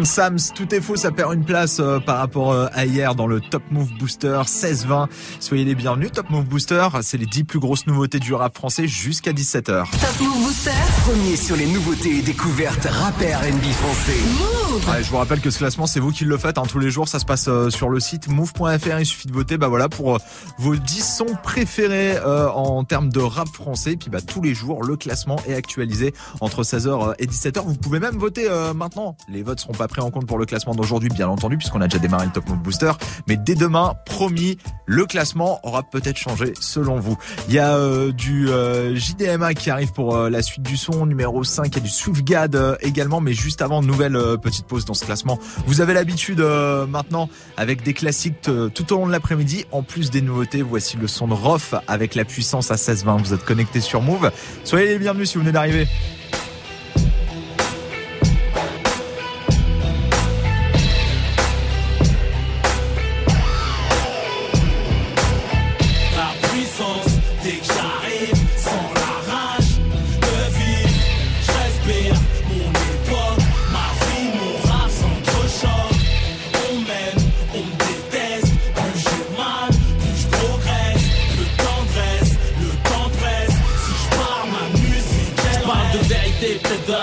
[0.00, 3.14] de Sams, tout est faux, ça perd une place euh, par rapport euh, à hier
[3.14, 5.08] dans le Top Move Booster 16-20.
[5.38, 8.88] Soyez les bienvenus, Top Move Booster, c'est les 10 plus grosses nouveautés du rap français
[8.88, 9.90] jusqu'à 17h.
[9.90, 10.70] Top Move Booster.
[11.04, 14.61] Premier sur les nouveautés et découvertes rappeurs NB français.
[14.72, 16.56] Je vous rappelle que ce classement, c'est vous qui le faites.
[16.56, 19.00] Hein, tous les jours, ça se passe euh, sur le site move.fr.
[19.00, 20.18] Il suffit de voter bah voilà, pour euh,
[20.58, 23.96] vos 10 sons préférés euh, en termes de rap français.
[23.96, 27.62] Puis bah, tous les jours, le classement est actualisé entre 16h et 17h.
[27.66, 29.14] Vous pouvez même voter euh, maintenant.
[29.28, 31.86] Les votes seront pas pris en compte pour le classement d'aujourd'hui, bien entendu, puisqu'on a
[31.86, 32.92] déjà démarré le Top Move Booster.
[33.28, 34.56] Mais dès demain, promis,
[34.86, 37.18] le classement aura peut-être changé selon vous.
[37.48, 41.04] Il y a euh, du euh, JDMA qui arrive pour euh, la suite du son,
[41.04, 41.66] numéro 5.
[41.66, 45.04] Il y a du euh, également, mais juste avant, nouvelle euh, petite pause dans ce
[45.04, 45.38] classement.
[45.66, 49.66] Vous avez l'habitude euh, maintenant avec des classiques euh, tout au long de l'après-midi.
[49.72, 53.22] En plus des nouveautés, voici le son de Roth avec la puissance à 16-20.
[53.22, 54.30] Vous êtes connectés sur Move.
[54.64, 55.86] Soyez les bienvenus si vous venez d'arriver.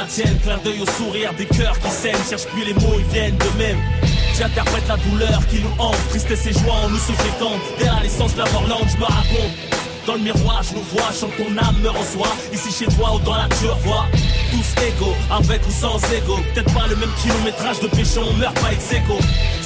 [0.09, 0.37] Tienne.
[0.43, 2.25] Clin d'œil au sourire des cœurs qui saignent.
[2.29, 3.77] Cherche plus les mots, ils viennent de même.
[4.37, 5.97] J'interprète la douleur qui nous hante.
[6.09, 7.61] Tristesse et joie en nous se fréquentent.
[7.77, 9.53] Dès la naissance, la mort lente, je me raconte.
[10.05, 12.33] Dans le miroir, je nous vois, chante ton âme me reçoit.
[12.53, 13.65] Ici chez toi ou dans la tu
[15.31, 16.37] avec ou sans ego.
[16.53, 19.17] Peut-être pas le même kilométrage de péché, on meurt pas ex aequo.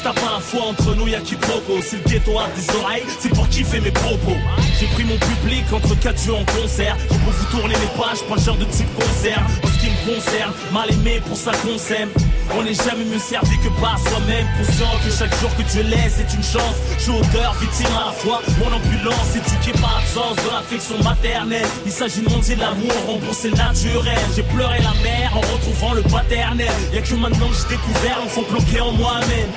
[0.04, 1.82] T'as pas la foi entre nous, y'a qui proco.
[1.82, 4.36] Si le ghetto a des oreilles, c'est pour kiffer mes propos.
[4.80, 6.98] J'ai pris mon public entre quatre yeux en concert.
[7.04, 9.42] Je peux vous tourner les pages, pas le genre de type concert.
[9.64, 12.10] En ce qui me concerne, mal aimé pour ça qu'on s'aime.
[12.52, 14.46] On n'est jamais mieux servi que par soi-même.
[14.58, 16.76] Conscient que chaque jour que Dieu laisse est une chance.
[16.98, 18.42] Je suis auteur, victime à la fois.
[18.60, 21.68] Mon ambulance éduqué par absence de l'affection maternelle.
[21.86, 24.20] Il s'agit de monter l'amour, rembourser naturel.
[24.36, 26.72] J'ai pleuré la mer en retrouvant le paternel.
[26.94, 29.50] Y'a que maintenant que j'ai découvert l'enfant planqué en moi-même.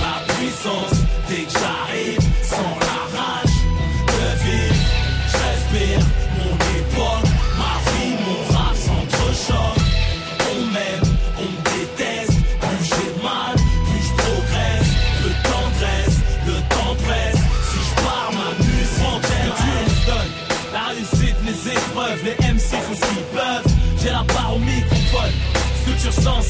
[0.00, 2.83] Ma puissance, dès que j'arrive, sans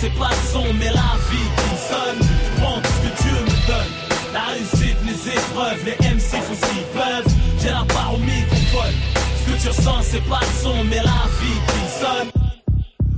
[0.04, 2.20] c'est pas le son, mais la vie qui sonne.
[2.20, 3.92] Je prends tout ce que Dieu me donne.
[4.34, 7.34] La réussite, les épreuves, les MC font ce qu'ils peuvent.
[7.60, 8.94] J'ai la part au microphone.
[9.40, 12.44] Ce que tu ressens, c'est pas le son, mais la vie qui sonne.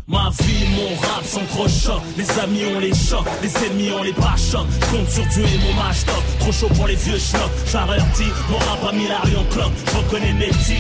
[0.09, 4.37] Ma vie, mon rap s'entrechoque Les amis on les chocs, les ennemis on les pas
[4.37, 7.51] chocs Je compte sur Dieu et mon match top Trop chaud pour les vieux schnocks
[7.73, 10.79] J'avertis, mon rap a mis la en cloque Je reconnais mes petits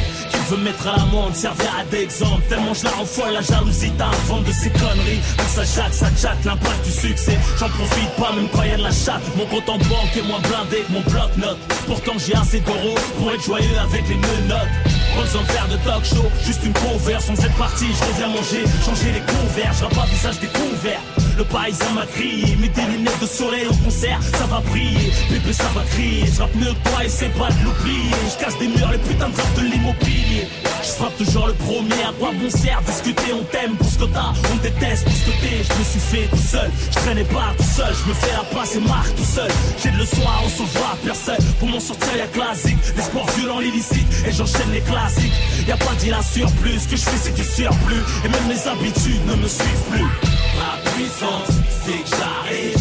[0.50, 4.44] veut mettre à l'amende, servir à d'exemple Tellement je la rends folle, la jalousie t'invente
[4.44, 5.20] de ces conneries.
[5.36, 7.38] Quand ça jatte, ça chatte, l'impact du succès.
[7.58, 9.22] J'en profite pas même quand y a de la chatte.
[9.36, 11.58] Mon compte en banque est moins blindé mon bloc-notes.
[11.86, 14.74] Pourtant j'ai assez d'euros pour être joyeux avec les menottes.
[15.16, 18.28] Pas besoin de faire de talk show, juste une cover Sans être parti, je reviens
[18.28, 21.00] manger, changer les couverts Je pas visage découvert
[21.36, 25.52] le paysan m'a crié, mets des lunettes de soleil au concert, ça va briller, bébé
[25.52, 28.58] ça va crier, je rappe mieux que toi et c'est pas de l'oublier, je casse
[28.58, 30.48] des murs, les putains de de l'immobilier,
[30.82, 34.04] je frappe toujours le premier, à quoi bon sert, discuter, on t'aime pour ce que
[34.04, 37.24] t'as, on déteste pour ce que t'es, je me suis fait tout seul, je traînais
[37.24, 39.50] pas tout seul, je me fais la place et marque tout seul,
[39.82, 43.60] j'ai de le soir, on voit personne, pour m'en sortir y'a classique, les sports violents,
[43.60, 45.32] l'illicite, et j'enchaîne les classiques,
[45.68, 48.46] y a pas d'île à surplus, ce que je fais c'est du surplus, et même
[48.48, 50.35] mes habitudes ne me suivent plus.
[50.56, 51.48] Ma puissance,
[51.86, 52.75] dès que j'arrive,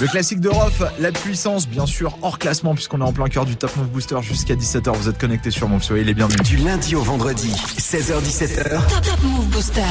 [0.00, 3.44] Le classique de Rof, la puissance, bien sûr, hors classement, puisqu'on est en plein cœur
[3.44, 4.96] du Top Move Booster jusqu'à 17h.
[4.96, 6.40] Vous êtes connectés sur Move, soyez les bienvenus.
[6.42, 8.70] Du lundi au vendredi, 16h-17h.
[8.88, 9.82] Top, top Move Booster.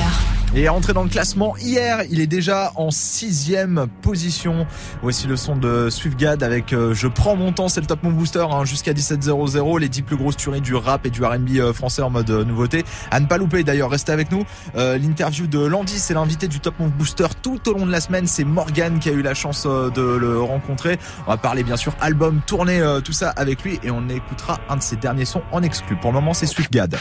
[0.55, 4.65] Et rentré dans le classement hier, il est déjà en sixième position.
[5.03, 8.15] Voici le son de Swiftgad avec euh, Je prends mon temps, c'est le Top Move
[8.15, 9.79] Booster hein, jusqu'à 17.00.
[9.79, 12.43] Les 10 plus grosses tueries du rap et du R&B euh, français en mode euh,
[12.43, 12.83] nouveauté.
[13.12, 14.43] À ne pas louper d'ailleurs, restez avec nous.
[14.75, 18.01] Euh, L'interview de Landy, c'est l'invité du Top Move Booster tout au long de la
[18.01, 18.25] semaine.
[18.25, 20.97] C'est Morgan qui a eu la chance de le rencontrer.
[21.27, 24.77] On va parler bien sûr album, tournée, tout ça avec lui et on écoutera un
[24.77, 25.95] de ses derniers sons en exclu.
[25.95, 26.97] Pour le moment, c'est Swiftgad.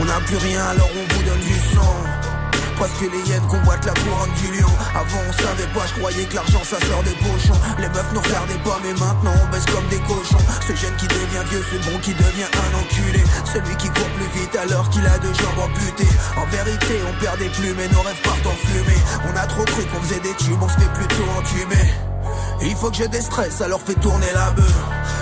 [0.00, 2.11] On n'a plus rien alors on vous donne du sang
[2.82, 4.74] parce que les hyènes convoitent la couronne du lion.
[4.90, 7.54] Avant on savait pas, je croyais que l'argent ça sort des pochons.
[7.78, 10.42] Les meufs nous regardaient pas mais maintenant on baisse comme des cochons.
[10.66, 13.22] Ce jeune qui devient vieux, ce bon qui devient un enculé.
[13.46, 16.10] Celui qui court plus vite alors qu'il a deux jambes amputées.
[16.34, 18.98] En vérité on perd des plumes et nos rêves partent en fumée.
[19.30, 22.11] On a trop cru qu'on faisait des tubes, on se fait plutôt entumer
[22.66, 24.74] il faut que je déstresse, alors fais tourner la bœuf.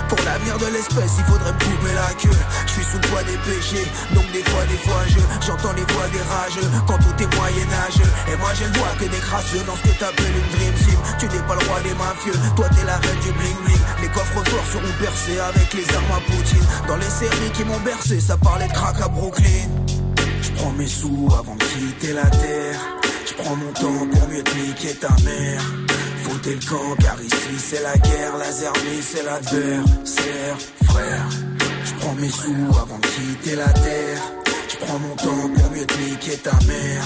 [0.09, 2.37] Pour l'avenir de l'espèce, il faudrait me couper la queue.
[2.67, 5.87] Je suis sous le poids des péchés, donc des fois, des fois, je j'entends les
[5.93, 8.11] voix des rageux quand tout est moyen-âgeux.
[8.31, 10.99] Et moi, je ne vois que des crasseux dans ce que t'appelles une dream team.
[11.19, 13.83] Tu n'es pas le roi des mafieux, toi t'es la reine du bling bling.
[14.01, 16.67] Les coffres forts seront percés avec les armes à Poutine.
[16.87, 19.69] Dans les séries qui m'ont bercé, ça parlait de crack à Brooklyn.
[20.41, 22.79] Je prends mes sous avant de quitter la terre.
[23.25, 25.63] Je prends mon temps pour mieux te niquer ta mère.
[26.41, 31.29] Foutez le camp car ici c'est la guerre, la zermie c'est l'adversaire, frère.
[31.85, 34.21] Je prends mes sous avant de quitter la terre.
[34.67, 37.05] Je prends mon temps pour mieux te niquer ta mère.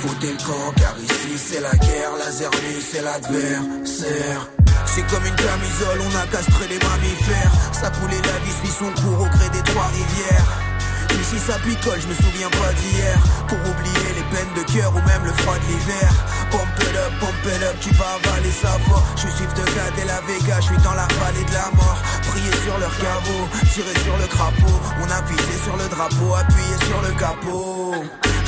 [0.00, 4.50] Foutez le camp car ici c'est la guerre, la zermie c'est l'adversaire.
[4.84, 7.52] C'est comme une camisole, on a castré les mammifères.
[7.72, 10.75] Ça coulait la vie suit son cours au gré des trois rivières.
[11.14, 13.18] Ici ça picole, je me souviens pas d'hier.
[13.48, 16.10] Pour oublier les peines de cœur ou même le froid de l'hiver.
[16.50, 19.02] Pump it up, pump it up, tu vas avaler sa voix.
[19.16, 21.98] Je suis de Gad et la Vega, je suis dans la vallée de la mort.
[22.28, 23.42] Prier sur leur caveau,
[23.72, 24.78] tirer sur le crapaud.
[25.02, 27.94] On a pissé sur le drapeau, appuyé sur le capot.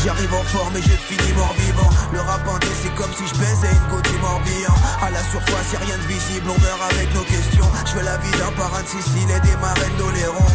[0.04, 2.40] J'arrive en forme et je finis mort vivant Le rap
[2.80, 4.74] c'est comme si je baisais une goutte du Morbihan.
[5.02, 7.66] À la surface y'a rien de visible, on meurt avec nos questions.
[7.84, 10.48] Je veux la vie d'un parrain de Sicile et des marraines d'Oléron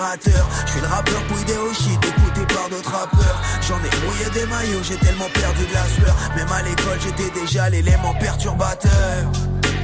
[0.00, 4.46] fédérateurs Je suis le rappeur au shit, écouté par d'autres rappeurs J'en ai mouillé des
[4.46, 9.32] maillots, j'ai tellement perdu de la sueur Même à l'école j'étais déjà l'élément perturbateur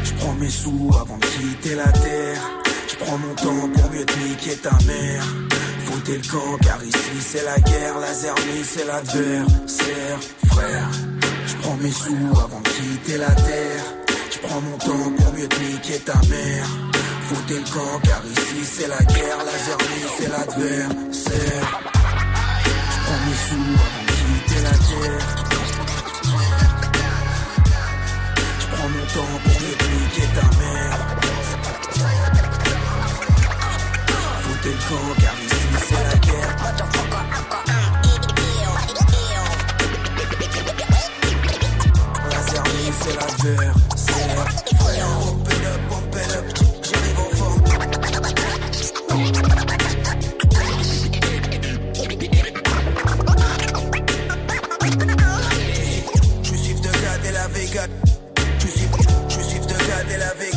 [0.05, 2.41] Je prends mes sous avant de quitter la terre
[2.89, 5.25] je prends mon temps pour mieux te niquer ta mère.
[5.85, 10.89] Foutez le camp car ici c'est la guerre, la zermie c'est l'adversaire, frère.
[11.47, 13.85] Je prends mes sous avant de quitter la terre.
[14.31, 16.96] Je prends mon temps pour mieux te niquer ta mère.
[17.29, 21.81] Foutez le camp car ici c'est la guerre, la zermie c'est l'adversaire.
[22.91, 25.27] Je prends mes sous avant de quitter la terre.
[28.61, 30.99] Je prends mon temps pour niquer ta mère.
[34.43, 36.53] Foutez le camp car ici c'est la guerre.
[42.31, 42.93] La zermie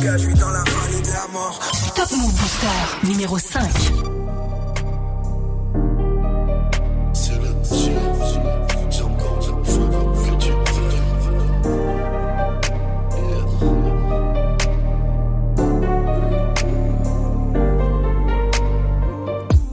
[0.00, 0.16] Vega.
[0.16, 1.58] Je suis dans la vallée de la mort.
[1.94, 3.70] Top Move Booster numéro 5.
[7.12, 7.92] C'est le sur,
[8.26, 8.40] sur,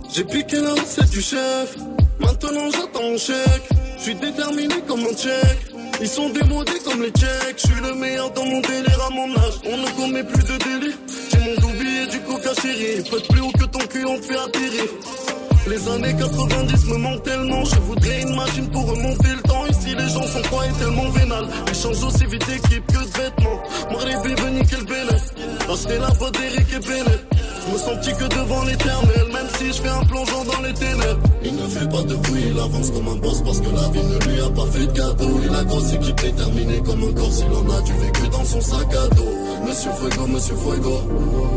[0.09, 1.75] j'ai piqué la recette du chef,
[2.19, 3.69] maintenant j'attends mon chèque.
[3.97, 5.66] Je suis déterminé comme un tchèque.
[5.99, 7.57] Ils sont démodés comme les tchèques.
[7.57, 9.55] Je suis le meilleur dans mon délire à mon âge.
[9.65, 10.97] On ne commet plus de délire.
[11.31, 13.03] J'ai mon doublier et du coca chéri.
[13.09, 14.89] Peut plus haut que ton cul, on fait atterrir.
[15.67, 17.65] Les années 90 me manquent tellement.
[17.65, 19.65] Je voudrais une machine pour remonter le temps.
[19.65, 21.47] Ici, les gens sont froids et tellement vénales.
[21.67, 23.63] Ils changent aussi vite d'équipe que de vêtements.
[23.91, 25.33] Marley venu quel bénéfice.
[25.67, 27.26] Acheter la voix d'Eric et Bennett.
[27.67, 30.73] Je me sens petit que devant l'éternel, même si je fais un plongeon dans les
[30.73, 31.19] ténèbres.
[31.43, 34.03] Il ne fait pas de bruit, il avance comme un boss parce que la vie
[34.03, 35.39] ne lui a pas fait de cadeau.
[35.43, 38.61] Il a grosse équipe déterminée comme un corps, il en a du vécu dans son
[38.61, 39.23] sac à dos.
[39.67, 41.01] Monsieur Fuego, Monsieur Fuego,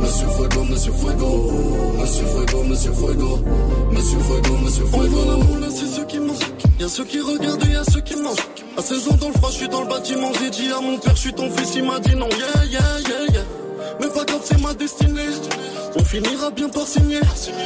[0.00, 3.38] Monsieur Fuego, Monsieur Fuego, Monsieur Fuego, Monsieur Fuego,
[3.92, 4.98] Monsieur Fuego, Monsieur Fuego.
[4.98, 6.38] On veut la moule, c'est ceux qui mangent.
[6.80, 8.46] Y'a ceux qui regardent et y'a ceux qui mangent.
[8.76, 10.32] À 16 ans dans le froid, je suis dans le bâtiment.
[10.40, 12.80] J'ai dit à mon père, je suis ton fils, il m'a dit non, yeah, yeah,
[13.08, 13.29] yeah.
[14.00, 15.28] Mais pas grave, c'est ma destinée.
[15.96, 17.20] On finira bien par signer.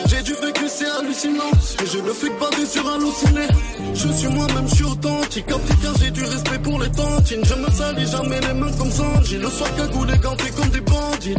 [0.07, 1.53] J'ai du vécu, c'est hallucinant.
[1.83, 3.47] Et je ne fais que bader sur halluciné.
[3.94, 5.51] Je suis moi-même, je suis authentique.
[5.51, 7.44] Africain, j'ai du respect pour les tantines.
[7.44, 9.37] Je me salis jamais les mains comme Sanji.
[9.38, 11.37] Le soir, cagoulé, ganté comme des bandits.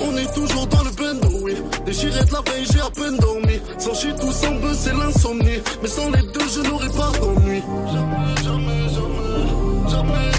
[0.00, 1.56] On est toujours dans le bendo, oui.
[1.84, 3.58] Déchiré de la veille, j'ai à peine dormi.
[3.78, 5.60] Sans chier tout sans buzz, c'est l'insomnie.
[5.82, 7.62] Mais sans les deux, je n'aurais pas d'ennui.
[7.92, 8.78] Jamais, jamais.
[8.88, 10.37] Jamais, jamais,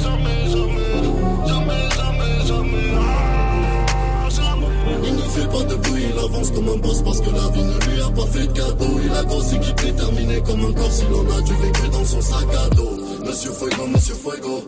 [5.40, 8.02] fait pas de bruit, il avance comme un boss parce que la vie ne lui
[8.02, 9.00] a pas fait de cadeau.
[9.04, 12.22] Il a grosse équipe déterminée comme un corps s'il en a du vécu dans son
[12.22, 12.98] sac à dos.
[13.26, 14.64] Monsieur Fuego, Monsieur Fuego.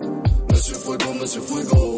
[0.52, 1.96] Monsieur Fuego, Monsieur Fuego.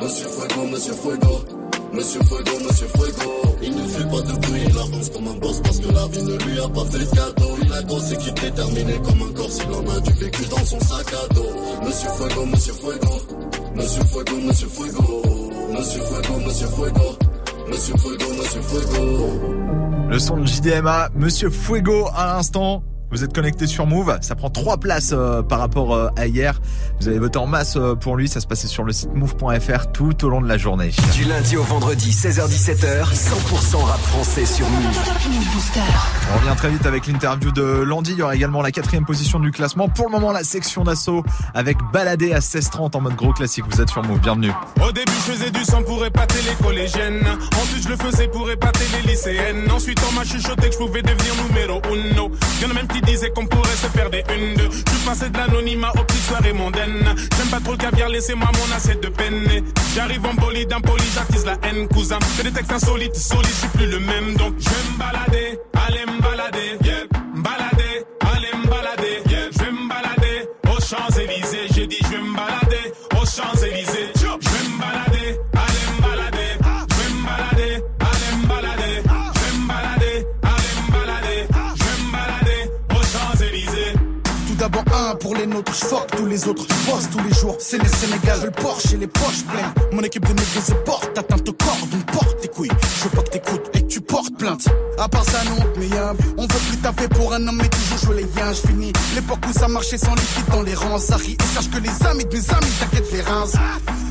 [0.00, 1.44] Monsieur Fuego, Monsieur Fuego.
[1.92, 3.30] Monsieur Fuego, Monsieur Fuego.
[3.62, 6.22] Il ne fait pas de bruit, il avance comme un boss parce que la vie
[6.22, 7.56] ne lui a pas fait de cadeau.
[7.62, 10.80] Il a grosse équipe déterminée comme un corps s'il en a du vécu dans son
[10.80, 11.52] sac à dos.
[11.84, 13.14] Monsieur Fuego, Monsieur Fuego.
[13.74, 15.22] Monsieur Fuego, Monsieur Fuego.
[15.72, 17.23] Monsieur Fuego, Monsieur Fuego.
[17.68, 19.54] Monsieur Fuego, Monsieur Fuego.
[20.08, 22.82] Le son de JDMA, Monsieur Fuego à l'instant.
[23.14, 26.60] Vous êtes connecté sur Move, ça prend trois places euh, par rapport euh, à hier.
[27.00, 29.92] Vous avez voté en masse euh, pour lui, ça se passait sur le site move.fr
[29.92, 30.90] tout au long de la journée.
[31.12, 34.98] Du lundi au vendredi, 16h-17h, 100% rap français sur Move.
[36.34, 38.14] On revient très vite avec l'interview de Landy.
[38.14, 39.88] Il y aura également la quatrième position du classement.
[39.88, 41.22] Pour le moment, la section d'assaut
[41.54, 43.64] avec Baladé à 16h30 en mode gros classique.
[43.70, 44.50] Vous êtes sur Move, bienvenue.
[44.84, 47.24] Au début, je faisais du sang pour épater les collégiennes.
[47.62, 49.70] Ensuite, je le faisais pour épater les lycéennes.
[49.70, 52.32] Ensuite, on m'a chuchoté que je pouvais devenir numéro uno.
[52.60, 54.70] Y'en a même qui disaient qu'on pourrait se faire des une deux.
[54.70, 57.14] Je suis de l'anonymat aux petites soirées mondaines.
[57.36, 59.64] J'aime pas trop le caviar, laissez-moi mon assiette de peine.
[59.94, 62.18] J'arrive en bolide, impoli, j'attise la haine, cousin.
[62.36, 64.34] Fais des textes insolites, solides, je suis plus le même.
[64.34, 67.13] Donc, je vais me balader, aller me balader.
[84.92, 87.56] Un pour les nôtres, je fuck tous les autres, je bosse tous les jours.
[87.58, 89.72] C'est les Sénégal, je le Porsche et les poches pleines.
[89.92, 92.70] Mon équipe de négros se porte, atteinte au corps, donc porte tes couilles.
[92.98, 94.66] Je veux pas que t'écoutes tu portes plainte.
[94.98, 97.98] À part ça, non, mais y'a, on veut plus taper pour un homme, mais toujours
[97.98, 98.52] jouer les liens.
[98.52, 100.98] Je finis l'époque où ça marchait sans liquide dans les rangs.
[100.98, 103.44] Ça rit et sache que les amis de mes amis t'inquiète les reins.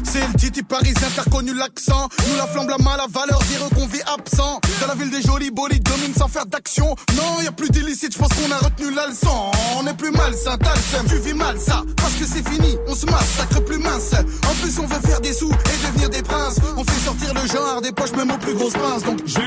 [0.05, 2.07] C'est le titi parisien, t'as reconnu l'accent.
[2.29, 4.61] Nous la flamme, la mal à valeur, dire qu'on vit absent.
[4.79, 6.95] Dans la ville des jolis bolides, domine sans faire d'action.
[7.17, 9.51] Non, y a plus d'illicite, je pense qu'on a retenu la leçon.
[9.79, 11.83] On est plus malsain, t'as le seum, tu vis mal ça.
[11.97, 14.13] Parce que c'est fini, on se massacre plus mince.
[14.47, 16.57] En plus, on veut faire des sous et devenir des princes.
[16.77, 19.03] On fait sortir le genre des poches, même aux plus grosses pinces.
[19.03, 19.41] Donc, Je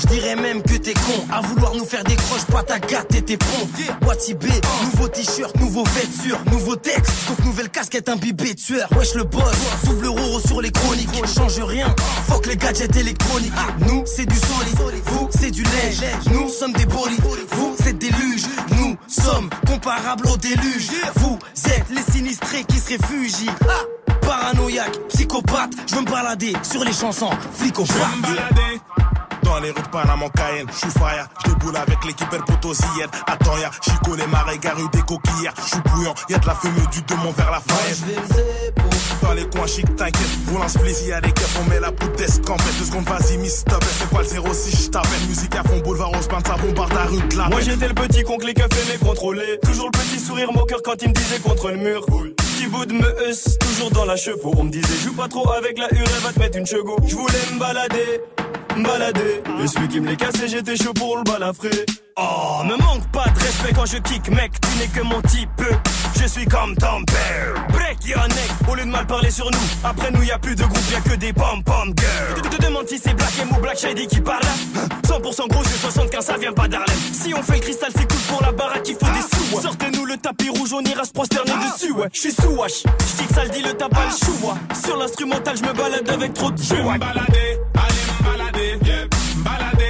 [0.00, 0.71] je dirais même que
[1.30, 3.68] À vouloir nous faire des croches, pas ta gâte et tes ponts.
[4.06, 4.44] Wati B,
[4.84, 9.42] nouveau t-shirt, nouveau vêture Nouveau texte, donc nouvelle casquette imbibée de sueur Wesh le boss,
[9.84, 11.08] double roro sur les chroniques.
[11.26, 11.94] Change rien,
[12.28, 13.52] fuck les gadgets électroniques.
[13.86, 15.92] Nous, c'est du solide, vous, c'est du lait
[16.32, 17.20] Nous sommes des bolides,
[17.52, 18.46] vous, c'est des luges.
[18.78, 20.90] Nous sommes comparables au déluge.
[21.16, 23.50] Vous êtes les sinistrés qui se réfugient.
[23.68, 23.82] Ah!
[24.20, 28.80] Paranoïaque, psychopathe, je veux me balader sur les chansons, flic au Je me balader
[29.52, 30.66] dans les rues de Panama, Cayenne.
[30.72, 33.10] Je suis fire, je déboule avec l'équipe El Potosienne.
[33.26, 35.52] Attends, y'a Chico, les marais, garus des coquillères.
[35.56, 38.72] Je suis bouillant, y'a de la fumée du démon vers la faillette.
[39.32, 40.28] Dans les coins chic, t'inquiète.
[40.50, 42.78] Roulance plaisir, y'a des keufs, on met la poudre d'escampette.
[42.78, 43.82] Deux secondes, vas-y, miss stop.
[43.98, 45.26] C'est quoi le 06, je t'appelle.
[45.26, 48.24] Musique à fond, boulevard Osman, ça bombarde la rue de la Moi j'étais le petit
[48.24, 49.58] con que les keufs aimaient contrôler.
[49.62, 52.04] Toujours le petit sourire moqueur quand il me disait contre le mur.
[52.04, 54.52] Petit bout de me heusse, toujours dans la chevaux.
[54.58, 56.98] On me disait joue pas trop avec la hure, elle va te mettre une chego
[57.06, 58.20] Je voulais me balader,
[58.76, 59.42] me balader.
[59.64, 61.86] Et celui qui me les cassait j'étais chaud pour le balafrer.
[62.18, 64.52] Oh, me manque pas de respect quand je kick mec.
[64.60, 65.62] Tu n'es que mon type,
[66.20, 69.58] je suis comme ton père Break your neck, au lieu de mal parler sur nous.
[69.84, 72.42] Après nous y a plus de groupe, y a que des pom-pom girls.
[72.50, 74.42] Te demande si c'est Black M ou Black Shady qui parle
[75.06, 76.96] 100% gros, c'est 75, ça vient pas d'Harlem.
[77.12, 80.04] Si on fait le cristal, c'est cool pour la baraque, il faut des sous Sortez-nous
[80.06, 82.08] le tapis rouge, on ira se prosterner dessus, ouais.
[82.12, 84.76] J'suis sous wash, j'dis que ça le dit, le tabac, chou, ouais.
[84.84, 87.58] Sur l'instrumental, j'me balade avec trop de Je balader,
[88.86, 89.04] yeah.
[89.36, 89.81] Me balader,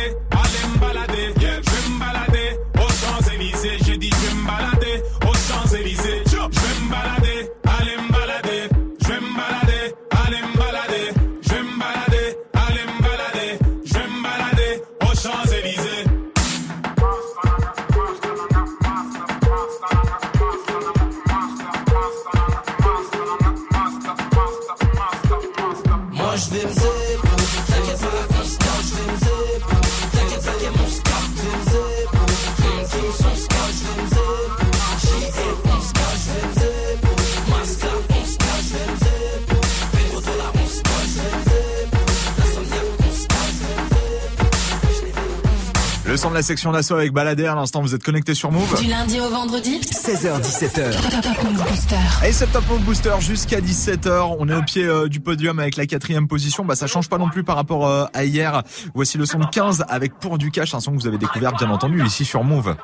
[46.32, 48.80] La section d'assaut avec Baladé à l'instant, vous êtes connecté sur Move.
[48.80, 51.20] Du lundi au vendredi 16h17h.
[51.20, 52.26] Top Move Booster.
[52.26, 54.36] Et c'est Top Move Booster jusqu'à 17h.
[54.38, 56.64] On est au pied euh, du podium avec la quatrième position.
[56.64, 58.62] Bah ça change pas non plus par rapport euh, à hier.
[58.94, 61.52] Voici le son de 15 avec Pour du cash, un son que vous avez découvert
[61.52, 62.76] bien entendu ici sur Move.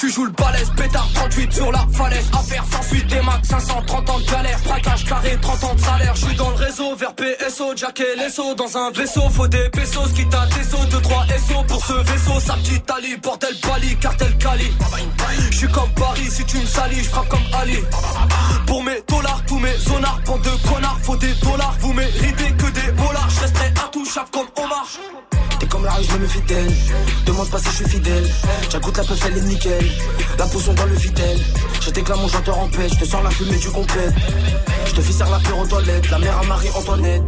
[0.00, 2.30] Tu joues le balèze, pétard 38 sur la falaise.
[2.32, 4.58] Affaire sans suite, des max 530 ans de galère.
[4.64, 6.16] Braquage carré, 30 ans de salaire.
[6.16, 8.54] Je suis dans le réseau, vers PSO, Jack et Lesso.
[8.54, 10.08] Dans un vaisseau, faut des pesos.
[10.14, 12.40] Quitte à des sauts, 2, 3 SO pour ce vaisseau.
[12.40, 14.72] Sa petite Ali, bordel Bali, cartel Cali.
[15.50, 17.80] Je suis comme Paris, si tu me salis, je frappe comme Ali.
[18.66, 21.76] Pour mes dollars, tous mes zonards, bande de connards, faut des dollars.
[21.80, 23.28] Vous méritez que des dollars.
[23.28, 24.86] Je resterai intouchable comme Omar.
[25.60, 26.72] T'es comme la rue, je me méfie d'elle.
[27.26, 28.24] Demande pas si je suis fidèle.
[28.70, 29.90] J'agoute la peuf, elle est nickel.
[30.38, 31.38] La potion dans le vitel.
[31.82, 32.88] Je t'éclame mon chanteur en paix.
[32.90, 34.14] Je te sors la fumée du complète.
[34.86, 36.10] Je te fais la pure aux toilettes.
[36.10, 37.22] La mère à Marie-Antoinette.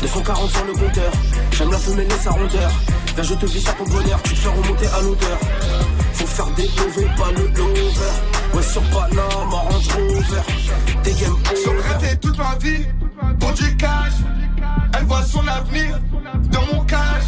[0.00, 1.12] 240 sur le compteur.
[1.50, 2.70] J'aime la fumée, laisse sa rondeur.
[3.14, 4.22] Viens, je te vis sur ton bonheur.
[4.22, 5.38] Tu te fais remonter à l'odeur.
[6.12, 8.14] Faut faire des lovés, pas le lover.
[8.54, 10.42] Ouais, sur Panama, Range Rover.
[11.02, 11.36] Des game
[11.66, 12.16] over.
[12.20, 12.86] toute ma vie,
[13.40, 14.12] pour du cash.
[14.96, 15.98] Elle voit son avenir
[16.52, 17.24] dans mon cash.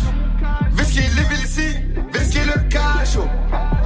[0.91, 3.17] Vesquille les villes vesquille le cash.
[3.17, 3.29] oh.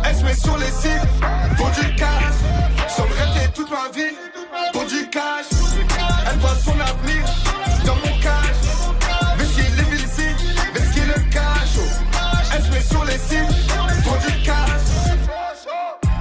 [0.04, 2.34] Elle se met sur les sites pour du cash.
[2.88, 4.14] Sur raté toute ma vie,
[4.72, 5.44] pour du cash.
[6.30, 7.24] Elle voit son avenir
[7.84, 9.36] dans mon cash.
[9.36, 10.08] Vesquille les villes
[10.72, 11.76] vesquille le cash.
[11.76, 12.16] oh.
[12.54, 14.64] Elle se met sur les sites pour du cash.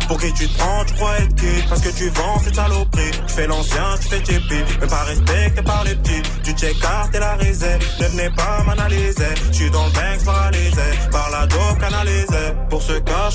[0.10, 1.64] Pour qui tu te prends, tu crois être qui?
[1.70, 5.62] Parce que tu vends cette saloperie Tu fais l'ancien, tu fais JP Mais pas respecté
[5.62, 9.34] par les petits Tu check carte et la réserve Ne venez pas m'analyser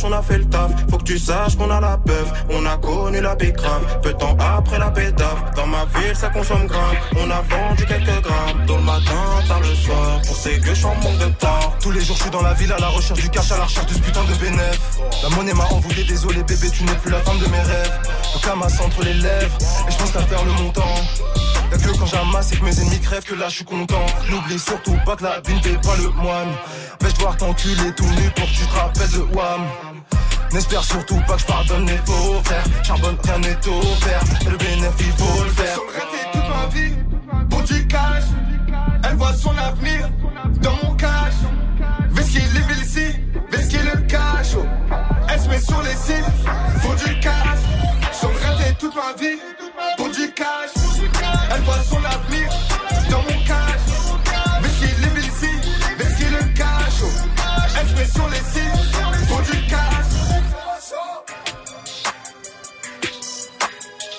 [0.09, 0.71] on a fait le taf.
[0.91, 4.01] Faut que tu saches qu'on a la peuf On a connu la grave.
[4.03, 6.97] Peu de temps après la pétave Dans ma ville ça consomme grave.
[7.17, 8.67] On a vendu quelques grammes.
[8.67, 10.21] Tôt le matin, tard le soir.
[10.27, 11.75] Pour ces que je suis en manque de temps.
[11.81, 13.65] Tous les jours je suis dans la ville à la recherche du cash, à la
[13.65, 14.81] recherche de ce putain de bénéf.
[15.23, 18.01] La monnaie m'a envoûté, désolé bébé, tu n'es plus la femme de mes rêves.
[18.35, 20.95] Le camas entre les lèvres, et je pense qu'à faire le montant.
[21.71, 24.07] Y'a que quand j'amasse et que mes ennemis crèvent que là je suis content.
[24.31, 26.49] N'oublie surtout pas que la vie ne fait pas le moine.
[27.01, 29.67] Vais-je devoir t'enculer tout nu pour que tu te rappelles de Wham?
[30.53, 32.65] N'espère surtout pas que je pardonne les faux frères.
[32.83, 34.21] Charbonne, rien n'est offert.
[34.47, 35.79] Et le bénéfice, faut le faire.
[36.33, 36.95] Toute ma vie,
[37.51, 38.25] pour du cash.
[39.05, 40.09] Elle voit son avenir
[40.63, 41.35] dans mon cash.
[42.11, 43.07] Vesquille les ici,
[43.51, 44.55] vesquille le cash.
[44.57, 44.65] oh.
[45.29, 46.25] Elle se met sur les sites
[46.81, 47.59] pour du cash.
[48.43, 49.39] Raté toute ma vie,
[49.97, 50.78] pour du cash.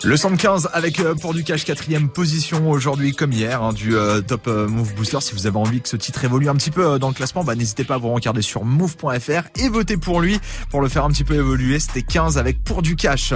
[0.03, 4.21] Le 115 avec euh, pour du cash quatrième position aujourd'hui comme hier hein, du euh,
[4.21, 5.19] top euh, Move Booster.
[5.19, 7.43] Si vous avez envie que ce titre évolue un petit peu euh, dans le classement,
[7.43, 10.39] bah, n'hésitez pas à vous regarder sur move.fr et voter pour lui
[10.69, 11.79] pour le faire un petit peu évoluer.
[11.79, 13.33] C'était 15 avec pour du cash.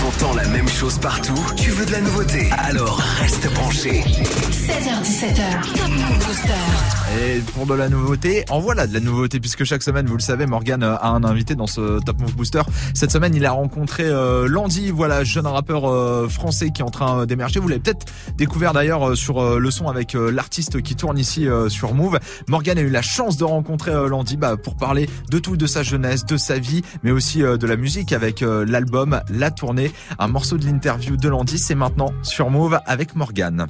[0.00, 1.44] T'entends la même chose partout?
[1.56, 2.48] Tu veux de la nouveauté?
[2.52, 4.04] Alors reste branché.
[4.04, 5.76] 16h17h.
[5.76, 6.89] Top Move Booster.
[7.18, 10.22] Et pour de la nouveauté, en voilà de la nouveauté puisque chaque semaine, vous le
[10.22, 12.60] savez, Morgan a un invité dans ce Top Move Booster.
[12.94, 16.90] Cette semaine, il a rencontré euh, Landy, voilà, jeune rappeur euh, français qui est en
[16.90, 17.58] train d'émerger.
[17.58, 18.06] Vous l'avez peut-être
[18.36, 21.94] découvert d'ailleurs euh, sur euh, le son avec euh, l'artiste qui tourne ici euh, sur
[21.94, 22.20] Move.
[22.46, 25.66] Morgan a eu la chance de rencontrer euh, Landy bah, pour parler de tout, de
[25.66, 29.50] sa jeunesse, de sa vie, mais aussi euh, de la musique avec euh, l'album, la
[29.50, 29.90] tournée.
[30.20, 33.66] Un morceau de l'interview de Landy, c'est maintenant sur Move avec Morgan.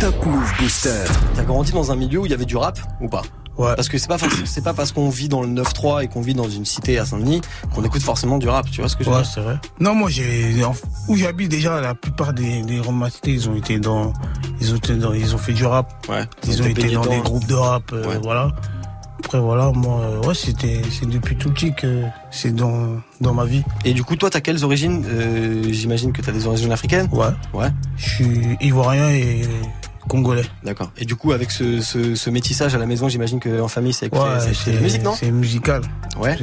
[0.00, 1.04] Top Move Booster.
[1.34, 3.22] T'as grandi dans un milieu où il y avait du rap ou pas
[3.56, 3.72] Ouais.
[3.76, 6.20] Parce que c'est pas forc- c'est pas parce qu'on vit dans le 9-3 et qu'on
[6.22, 7.40] vit dans une cité à Saint-Denis
[7.72, 8.68] qu'on écoute forcément du rap.
[8.68, 9.58] Tu vois ce que je veux Ouais, dire c'est vrai.
[9.78, 10.56] Non, moi, j'ai,
[11.06, 12.80] où j'habite déjà, la plupart des, des
[13.26, 14.12] ils ont été dans,
[14.60, 15.92] ils ont été dans, ils ont fait du rap.
[16.08, 16.24] Ouais.
[16.48, 18.18] Ils ont été dans des groupes de rap, euh, Ouais.
[18.20, 18.50] voilà.
[19.20, 22.02] Après, voilà, moi, euh, ouais, c'était, c'est depuis tout petit que
[22.32, 23.62] c'est dans, dans ma vie.
[23.84, 25.04] Et du coup, toi, t'as quelles origines?
[25.06, 27.08] Euh, J'imagine que t'as des origines africaines.
[27.12, 27.28] Ouais.
[27.54, 27.68] Ouais.
[27.96, 29.42] Je suis ivoirien et
[30.08, 30.44] congolais.
[30.64, 30.90] D'accord.
[30.96, 34.12] Et du coup, avec ce, ce, ce métissage à la maison, j'imagine qu'en famille, c'est
[34.14, 34.20] Ouais,
[34.54, 35.14] c'est la musique, non?
[35.18, 35.82] C'est musical.
[36.18, 36.36] Ouais.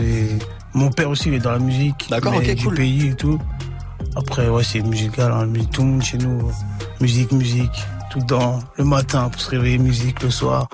[0.74, 2.08] Mon père aussi, il est dans la musique.
[2.10, 2.76] D'accord, ok, du cool.
[2.76, 3.40] pays et tout.
[4.16, 5.32] Après, ouais, c'est musical.
[5.32, 5.48] Hein.
[5.50, 6.40] Mais Tout le monde chez nous,
[7.00, 7.86] musique, musique.
[8.10, 10.68] Tout le temps, le matin pour se réveiller, musique, le soir.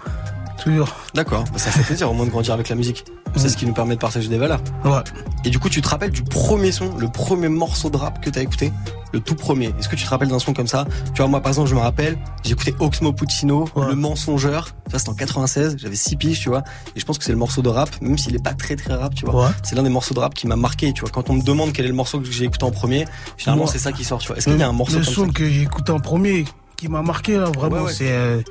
[0.68, 0.94] Toujours.
[1.14, 3.06] D'accord, bah, ça fait plaisir au moins de grandir avec la musique.
[3.38, 4.60] C'est ce qui nous permet de partager des valeurs.
[4.84, 5.00] Ouais.
[5.46, 8.30] Et du coup, tu te rappelles du premier son, le premier morceau de rap que
[8.30, 8.74] t'as écouté?
[9.14, 9.74] Le tout premier.
[9.80, 10.86] Est-ce que tu te rappelles d'un son comme ça?
[11.14, 14.76] Tu vois, moi par exemple, je me rappelle, j'ai écouté Oxmo Puccino, Le Mensongeur.
[14.92, 16.64] Ça, c'était en 96, j'avais 6 piges, tu vois.
[16.98, 18.94] Et je pense que c'est le morceau de rap, même s'il est pas très très
[18.94, 19.46] rap, tu vois.
[19.46, 19.52] Ouais.
[19.64, 21.10] C'est l'un des morceaux de rap qui m'a marqué, tu vois.
[21.10, 23.06] Quand on me demande quel est le morceau que j'ai écouté en premier,
[23.38, 24.38] généralement Moi, c'est ça qui sort, tu vois.
[24.38, 25.32] Est-ce qu'il y a un morceau Le comme son ça?
[25.32, 26.44] que j'ai écouté en premier,
[26.76, 28.42] qui m'a marqué là, vraiment, c'est euh,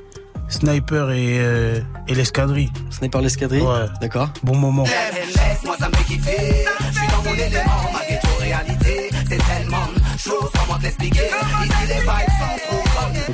[0.48, 2.70] Sniper et, euh, et l'escadrille.
[2.90, 3.86] Sniper l'escadrille Ouais.
[4.00, 4.30] D'accord.
[4.42, 4.84] Bon moment.
[4.84, 6.64] Laisse-moi ça me kiffer.
[6.92, 9.10] Je suis dans mon élément, ma ghetto réalité.
[9.28, 11.20] C'est tellement de choses, comment te l'expliquer.
[11.62, 12.25] Ici les vibes.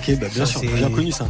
[0.08, 1.26] Ok, bah bien Ça, sûr, bien connu ça.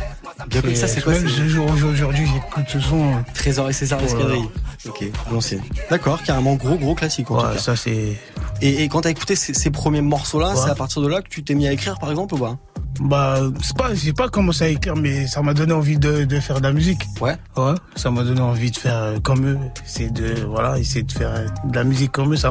[0.49, 3.13] Bien connu, ça c'est quoi ce jour aujourd'hui, j'écoute ce son.
[3.35, 4.49] Trésor et César l'escadrille.
[4.89, 5.61] Ok, à l'ancienne.
[5.91, 7.31] D'accord, carrément gros gros classique.
[7.31, 8.17] En Ouais, ça c'est.
[8.63, 10.57] Et, et quand t'as écouté ces, ces premiers morceaux-là, Ouais.
[10.57, 12.57] c'est à partir de là que tu t'es mis à écrire par exemple ou pas?
[13.01, 16.41] Bah, c'est pas, j'ai pas commencé à écrire, mais ça m'a donné envie de, de
[16.41, 17.07] faire de la musique.
[17.21, 17.37] Ouais.
[17.57, 17.73] Ouais.
[17.97, 19.59] Ça m'a donné envie de faire euh, comme eux.
[19.87, 22.37] C'est de, voilà, essayer de faire euh, de la musique comme eux.
[22.37, 22.51] Ça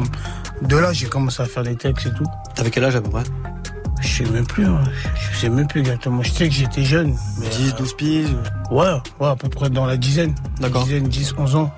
[0.62, 2.26] de là, j'ai commencé à faire des textes et tout.
[2.56, 3.24] T'avais quel âge à peu près?
[4.02, 4.84] Je sais même plus, hein.
[5.32, 6.22] je sais même plus exactement.
[6.24, 7.16] Je sais que j'étais jeune.
[7.40, 8.28] mais, 10, 12 piges
[8.72, 10.36] euh, Ouais, ouais, à peu près dans la dizaine.
[10.60, 10.84] D'accord.
[10.84, 11.72] Dizaine, 10, 11 ans.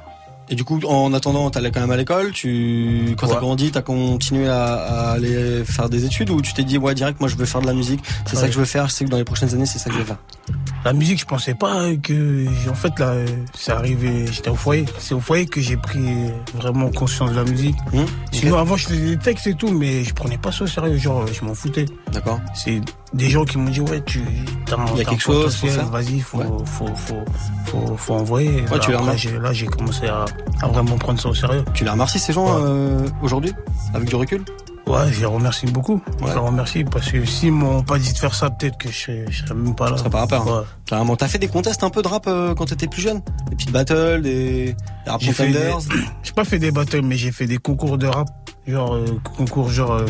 [0.49, 2.31] Et du coup, en attendant, t'allais quand même à l'école.
[2.31, 6.63] Tu, quand t'as grandi, t'as continué à, à aller faire des études ou tu t'es
[6.63, 8.01] dit ouais direct, moi je veux faire de la musique.
[8.25, 8.87] C'est ça que je veux faire.
[8.87, 10.17] Je sais que dans les prochaines années, c'est ça que je vais faire.
[10.83, 13.13] La musique, je pensais pas que, en fait, là,
[13.57, 14.83] c'est arrivé, j'étais au foyer.
[14.99, 16.03] C'est au foyer que j'ai pris
[16.53, 17.77] vraiment conscience de la musique.
[17.93, 20.67] Hum, Sinon, avant, je faisais des textes et tout, mais je prenais pas ça au
[20.67, 21.85] sérieux, genre, je m'en foutais.
[22.11, 22.41] D'accord.
[22.53, 22.81] C'est
[23.13, 24.21] des gens qui m'ont dit, ouais, tu,
[24.93, 25.55] Il y a quelque chose.
[25.91, 26.45] Vas-y, faut, Ouais.
[26.65, 27.15] faut, faut,
[27.65, 28.49] faut, faut envoyer.
[28.49, 29.17] Ouais, tu les Après, remarques.
[29.17, 30.25] j'ai- Là, j'ai commencé à,
[30.61, 31.63] à vraiment prendre ça au sérieux.
[31.73, 33.53] Tu les remercies ces gens euh, aujourd'hui
[33.93, 34.43] avec du recul?
[34.87, 36.01] Ouais, je les remercie beaucoup.
[36.19, 38.97] Je les remercie parce que s'ils m'ont pas dit de faire ça, peut-être que je
[38.97, 39.91] serais, je serais même pas là.
[39.93, 40.45] Tu serais pas rappeur.
[40.51, 40.63] hein.
[40.85, 41.15] Carrément.
[41.15, 43.21] T'as fait des contests un peu de rap euh, quand t'étais plus jeune?
[43.49, 45.71] Des petites battles, des, des rap J'ai fait des-
[46.23, 48.27] J'ai pas fait des battles, mais j'ai fait des concours de rap.
[48.67, 49.05] Genre, euh,
[49.37, 50.05] concours, genre, euh,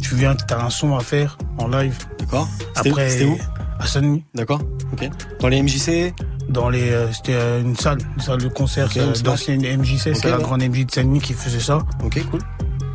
[0.00, 1.98] tu viens, t'as un son à faire en live.
[2.18, 2.48] D'accord.
[2.74, 3.38] Après, c'était où
[3.78, 4.24] À Saint-Denis.
[4.34, 4.60] D'accord.
[4.92, 5.08] Ok.
[5.40, 6.14] Dans les MJC
[6.48, 10.08] Dans les, euh, c'était euh, une salle, une salle de concert Ok, euh, d'ancienne MJC,
[10.08, 11.78] Ok, c'est la grande MJ de Saint-Denis qui faisait ça.
[12.04, 12.40] Ok, cool.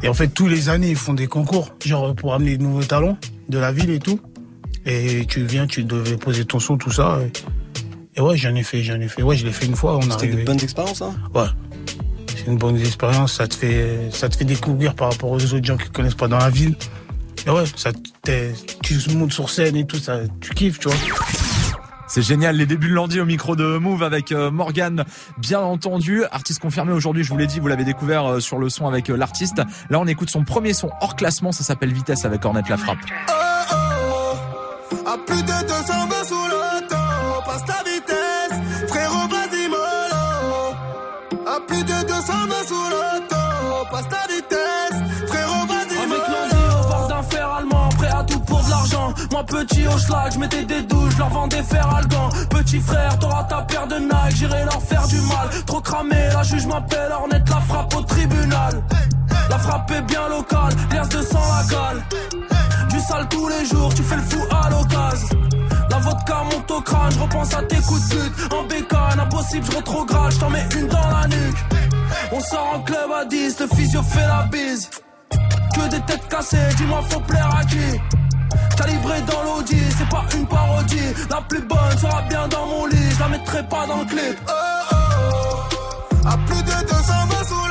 [0.03, 2.83] Et en fait, tous les années, ils font des concours, genre pour amener de nouveaux
[2.83, 3.17] talents
[3.49, 4.19] de la ville et tout.
[4.85, 7.19] Et tu viens, tu devais poser ton son, tout ça.
[8.15, 9.21] Et, et ouais, j'en ai fait, j'en ai fait.
[9.21, 9.97] Ouais, je l'ai fait une fois.
[9.97, 11.45] On C'était des bonnes expériences, hein Ouais.
[12.43, 15.63] C'est une bonne expérience, ça te fait, ça te fait découvrir par rapport aux autres
[15.63, 16.75] gens qui connaissent pas dans la ville.
[17.45, 17.91] Et ouais, ça
[18.81, 20.97] tu montes sur scène et tout, ça, tu kiffes, tu vois.
[22.07, 25.05] C'est génial, les débuts de lundi au micro de Move avec euh, Morgan,
[25.37, 26.23] bien entendu.
[26.31, 29.11] Artiste confirmé aujourd'hui, je vous l'ai dit, vous l'avez découvert euh, sur le son avec
[29.11, 29.61] euh, l'artiste.
[29.91, 32.97] Là, on écoute son premier son hors classement, ça s'appelle Vitesse avec Ornette La Frappe.
[35.05, 36.95] À plus de 200 mains sous l'auto,
[37.45, 39.20] passe ta vitesse, frérot
[41.67, 47.07] plus de 200 mains sous l'auto, passe ta vitesse, frérot vas-y Avec lundi au bord
[47.07, 49.13] d'un fer allemand, prêt à tout pour de l'argent.
[49.31, 52.29] Moi petit au schlag, je mettais des douches, je leur vendais fer algan.
[52.49, 55.49] Petit frère, t'auras ta paire de Nike, j'irai leur faire du mal.
[55.65, 58.83] Trop cramé, la juge m'appelle, Ornette la frappe au tribunal.
[59.49, 62.03] La frappe est bien locale, liasse de sang la cale.
[62.89, 65.60] Du sale tous les jours, tu fais le fou à l'occasion.
[65.91, 68.53] La vodka monte au crâne, je repense à tes coups de pute.
[68.53, 71.57] En bécane, impossible, je rétrograde, je t'en mets une dans la nuque.
[72.31, 74.89] On sort en club à 10, le physio fait la bise.
[75.75, 77.99] Que des têtes cassées, dis-moi faut plaire à qui?
[78.77, 83.11] Calibré dans l'audi, c'est pas une parodie La plus bonne sera bien dans mon lit,
[83.11, 84.37] je la mettrai pas dans le clip
[86.25, 87.70] À plus de 200 mains sous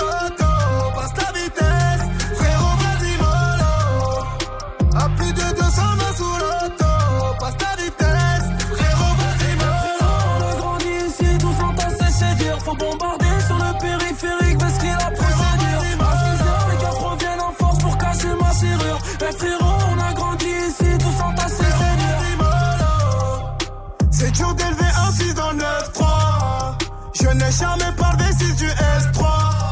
[27.50, 29.24] Je n'ai jamais parlé 6 du S3.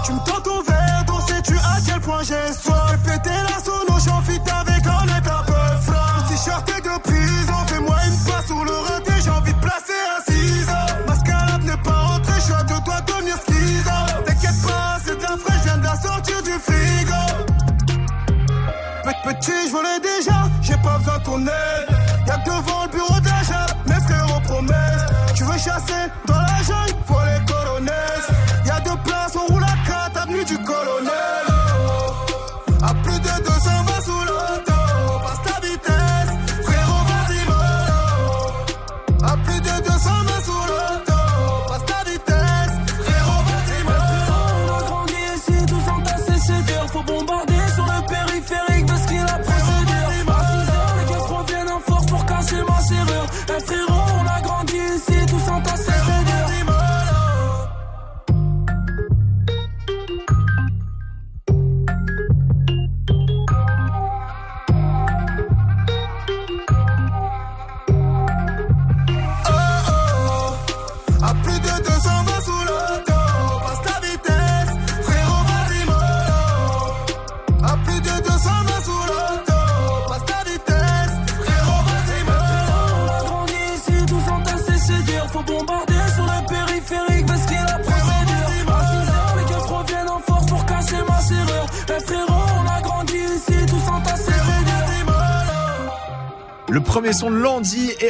[0.05, 2.97] Tu me tends ton verre, donc sais-tu à quel point j'ai soif?
[3.05, 6.29] Pété la sono, j'en fit avec un net un peu froid.
[6.29, 10.33] T-shirt et de prison, fais-moi une passe sur le raté, j'ai envie de placer un
[10.33, 11.07] ciseau.
[11.07, 13.37] Mascarade n'est pas rentré, je suis à deux doigts de devenir.
[14.25, 17.23] T'inquiète pas, c'est de fraîche, je viens de la sortir du frigo.
[19.05, 21.88] Pe- Petit, je volais déjà, j'ai pas besoin ton aide.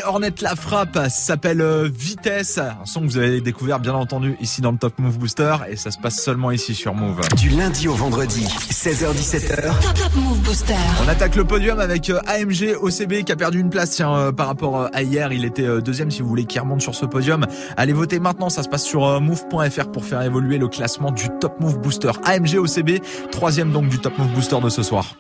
[0.09, 4.63] Hornet La Frappe s'appelle euh, Vitesse, un son que vous avez découvert bien entendu ici
[4.63, 7.21] dans le Top Move Booster et ça se passe seulement ici sur Move.
[7.37, 9.65] Du lundi au vendredi, 16h17h.
[9.65, 10.73] Top Top Move Booster.
[11.05, 14.33] On attaque le podium avec euh, AMG OCB qui a perdu une place tiens, euh,
[14.33, 15.31] par rapport à hier.
[15.31, 17.47] Il était deuxième si vous voulez qu'il remonte sur ce podium.
[17.77, 21.61] Allez voter maintenant, ça se passe sur move.fr pour faire évoluer le classement du Top
[21.61, 22.13] Move Booster.
[22.25, 25.17] AMG OCB, troisième donc du Top Move Booster de ce soir.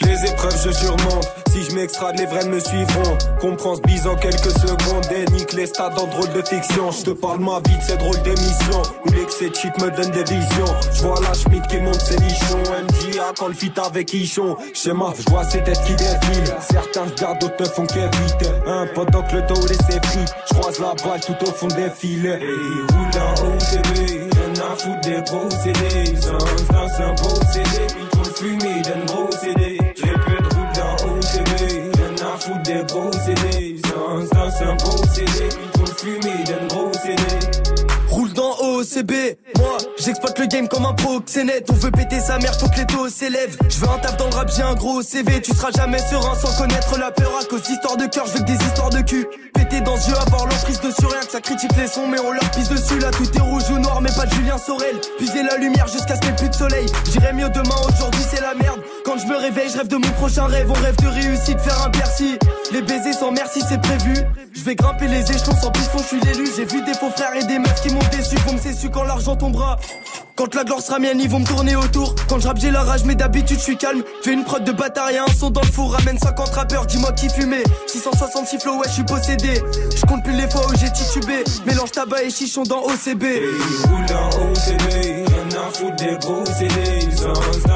[0.00, 3.18] Les épreuves je surmonte, si je m'extrade les vrais me suivront.
[3.40, 5.04] Comprends ce bise en quelques secondes.
[5.14, 6.90] Et nique les stades en drôle de fiction.
[6.90, 8.82] Je te parle ma vie de ces drôles d'émissions.
[9.04, 10.74] Où l'excès de shit me donne des visions.
[10.94, 12.62] Je vois la Schmidt qui monte ses nichons.
[12.62, 14.56] MJA quand le fit avec Ichon.
[14.72, 16.54] Schéma, je vois ces têtes qui défilent.
[16.60, 18.50] Certains regardent, d'autres ne font qu'éviter.
[18.66, 21.90] Un pendant que le dos laissé pris Je croise la balle tout au fond des
[21.90, 22.40] filets.
[22.40, 26.20] Et roule en OCB Rien à foutre des procédés.
[26.20, 26.38] Sans
[26.96, 27.86] c'est un procédé.
[28.00, 29.61] Ils trop le d'un gros CD
[38.92, 39.36] OCB, moi
[40.04, 43.08] j'exploite le game comme un proxénète On veut péter sa mère, faut que les taux
[43.08, 43.56] s'élèvent.
[43.68, 46.34] Je veux un taf dans le rap, j'ai un gros CV Tu seras jamais serein
[46.34, 47.32] sans connaître la peur.
[47.40, 49.26] À cause d'histoires de cœur, je veux que des histoires de cul.
[49.54, 52.32] Péter dans ce jeu, avoir l'emprise dessus Rien que ça critique les sons, mais on
[52.32, 52.98] leur pisse dessus.
[52.98, 54.96] Là tout est rouge ou noir, mais pas de Julien Sorel.
[55.18, 56.86] Puiser la lumière jusqu'à ce qu'il n'y ait plus de soleil.
[57.10, 58.80] J'irai mieux demain, aujourd'hui c'est la merde.
[59.04, 60.70] Quand je me réveille, je rêve de mon prochain rêve.
[60.70, 62.38] On rêve de réussite, faire un percy.
[62.72, 64.14] Les baisers sans merci, c'est prévu.
[64.52, 66.48] Je vais grimper les échelons sans piston, je suis l'élu.
[66.56, 68.36] J'ai vu des faux frères et des meufs qui m'ont déçu.
[68.52, 69.78] Me su quand l'argent tombera.
[70.36, 72.14] Quand la gloire sera mienne, ils vont me tourner autour.
[72.28, 74.02] Quand je j'ai la rage, mais d'habitude, je suis calme.
[74.22, 75.92] Fais une prod de bâtard et un son dans le four.
[75.92, 77.62] Ramène 50 rappeurs, dis-moi qui fumait.
[77.86, 79.62] 666 flow, ouais, je suis possédé.
[79.94, 81.44] Je compte plus les fois où j'ai titubé.
[81.66, 83.22] Mélange tabac et chichon dans OCB.
[83.84, 87.10] roule en OCB, rien à foutre des gros CD.
[87.16, 87.34] Sans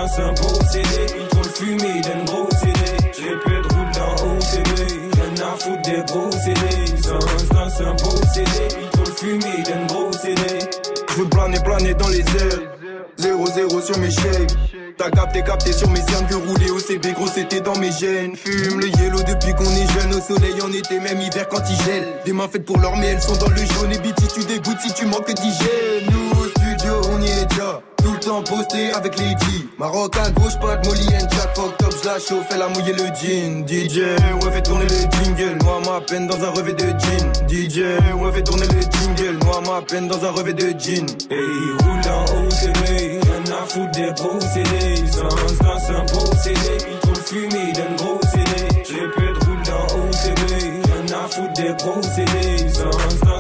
[0.09, 2.36] c'est un procédé, ils trop le fumer d'un gros
[11.95, 12.77] dans les airs.
[13.19, 14.53] 0-0 sur mes shapes.
[14.99, 18.35] T'as capté, capté sur mes cernes que rouler au CB, gros c'était dans mes gènes.
[18.35, 21.85] Fume le yellow depuis qu'on est jeune, au soleil en été, même hiver quand il
[21.85, 22.05] gèle.
[22.25, 23.93] Des mains faites pour l'or, mais elles sont dans le jaune.
[23.93, 26.11] Et BT, tu dégoûtes si tu manques d'hygiène.
[26.11, 27.83] Nous au studio, on y est déjà.
[28.27, 29.25] Temps posté avec G.
[29.79, 32.69] Maroc à gauche, pas de Molly and Jack, fuck top, je la chauffe, elle a
[32.69, 33.65] mouillé le jean.
[33.69, 35.57] DJ, ouais, fait tourner le jingle.
[35.63, 37.33] Noie ma peine dans un revêt de jean.
[37.49, 37.85] DJ,
[38.21, 39.39] ouais, fait tourner le jingle.
[39.45, 41.07] Noie ma peine dans un revêt de jean.
[41.31, 41.39] Hey,
[41.85, 45.07] roule en OCB, rien à foutre des procédés.
[45.07, 48.67] Sans c'est un procédé, ils trop le fumer d'un gros CD.
[51.37, 52.69] Rien à foutre des procédés.
[52.69, 52.91] Sans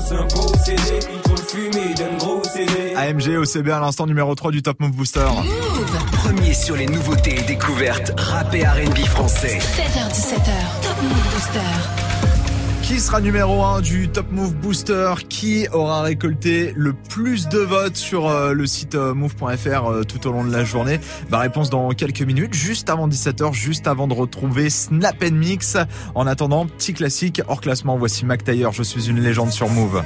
[0.00, 2.94] c'est un procédé, ils trop le fumer d'un gros CD.
[2.96, 5.26] AMG OCB à l'instant numéro 3 du Top Move Booster.
[6.12, 9.58] Premier sur les nouveautés et découvertes rap et R&B français.
[9.58, 10.82] 7h17h.
[10.82, 12.05] Top Move Booster.
[12.86, 17.96] Qui sera numéro 1 du Top Move Booster Qui aura récolté le plus de votes
[17.96, 21.00] sur euh, le site euh, move.fr euh, tout au long de la journée?
[21.28, 25.76] Bah, Réponse dans quelques minutes, juste avant 17h, juste avant de retrouver Snap Mix.
[26.14, 30.04] En attendant, petit classique hors classement, voici Mac Taylor, je suis une légende sur Move.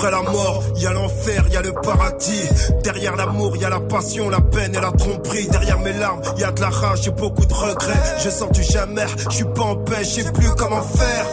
[0.00, 2.48] Après la mort, il y a l'enfer, il y a le paradis.
[2.82, 5.46] Derrière l'amour, il y a la passion, la peine et la tromperie.
[5.48, 8.00] Derrière mes larmes, il y a de la rage et beaucoup de regrets.
[8.24, 11.26] Je sens du jamais, je suis pas en paix, je sais plus comment faire.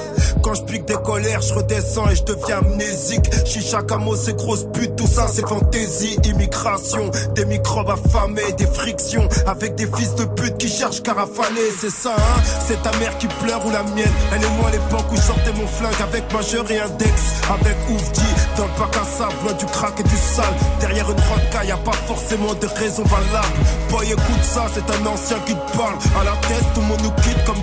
[0.48, 3.26] Quand je pique des colères, je redescends et je deviens amnésique.
[3.46, 6.18] Chicha, camo, c'est grosse pute, tout ça c'est fantaisie.
[6.24, 9.28] Immigration, des microbes affamés, des frictions.
[9.46, 13.18] Avec des fils de pute qui cherchent qu'à rafaler, c'est ça, hein C'est ta mère
[13.18, 14.08] qui pleure ou la mienne.
[14.34, 17.12] Elle et moi à l'époque où je sortais mon flingue avec majeur et index.
[17.50, 18.22] Avec Oufdi,
[18.56, 20.46] Dans le bac à sable, loin du crack et du sale.
[20.80, 23.60] Derrière une rodka, y a pas forcément de raison valable.
[23.90, 25.98] Boy, écoute ça, c'est un ancien qui te parle.
[26.18, 27.62] À la tête, tout le monde nous quitte comme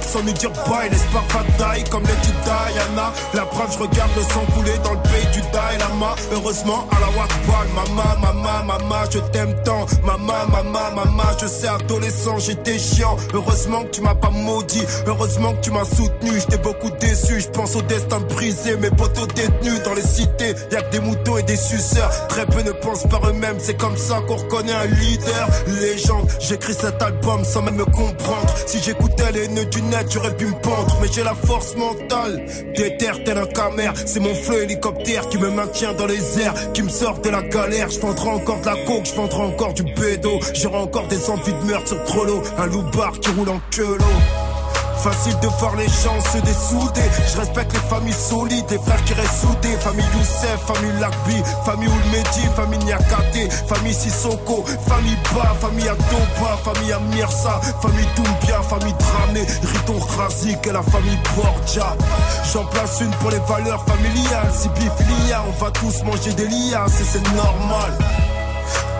[0.00, 0.88] Sans nous dire bye.
[0.90, 3.12] L'espoir va die comme Lady Diana.
[3.34, 5.74] La brave, je regarde le sang couler dans le pays du Dalai.
[6.32, 9.86] Heureusement, à la Wakbal, maman, maman, maman, je t'aime tant.
[10.04, 13.16] Maman, maman, maman, je sais, adolescent, j'étais chiant.
[13.32, 14.84] Heureusement que tu m'as pas maudit.
[15.06, 16.38] Heureusement que tu m'as soutenu.
[16.38, 17.40] J'étais beaucoup déçu.
[17.40, 18.76] Je pense au destin brisé.
[18.76, 20.54] Mes potos détenus dans les cités.
[20.70, 22.10] Y'a que des moutons et des suceurs.
[22.28, 23.56] Très peu ne pensent par eux-mêmes.
[23.58, 25.48] C'est comme ça qu'on reconnaît un leader.
[25.66, 26.28] Légende.
[26.40, 28.54] J'écris cet album sans même me comprendre.
[28.66, 30.98] Si j'écoutais les nœuds du j'aurais pu me pendre.
[31.00, 32.44] Mais j'ai la force mentale.
[32.76, 33.92] Déterre tel un camère.
[34.06, 36.54] C'est mon fleu hélicoptère qui me maintient dans les airs.
[36.72, 37.88] Qui me sort de la galère.
[37.90, 39.06] Je encore de la coke.
[39.06, 40.38] Je encore du bédo.
[40.54, 42.42] J'aurai encore des envies de meurtre sur Trollo.
[42.58, 43.98] Un loup-bar qui roule en queue
[45.04, 47.02] Facile de voir les gens se dessouder.
[47.30, 49.76] Je respecte les familles solides, les frères qui restent soudés.
[49.80, 56.94] Famille Youssef, famille Lakbi, famille Oulmedi, famille Niakate, famille Sissoko, famille Ba, famille Adoba, famille
[56.94, 61.94] Amirsa, famille Doumbia, famille Dramé, Riton Razik et la famille Borja.
[62.50, 64.52] J'en place une pour les valeurs familiales.
[64.54, 67.92] Si bifilia, on va tous manger des liasses et c'est normal.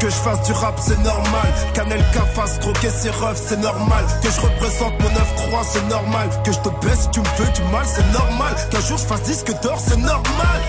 [0.00, 1.52] Que je fasse du rap, c'est normal.
[1.72, 4.04] Qu'Anelka fasse croquer ses refs, c'est normal.
[4.22, 6.28] Que je représente mon 9-3, c'est normal.
[6.44, 8.54] Que je te baisse si tu me veux du mal, c'est normal.
[8.70, 10.60] Qu'un jour je fasse disque d'or, c'est normal.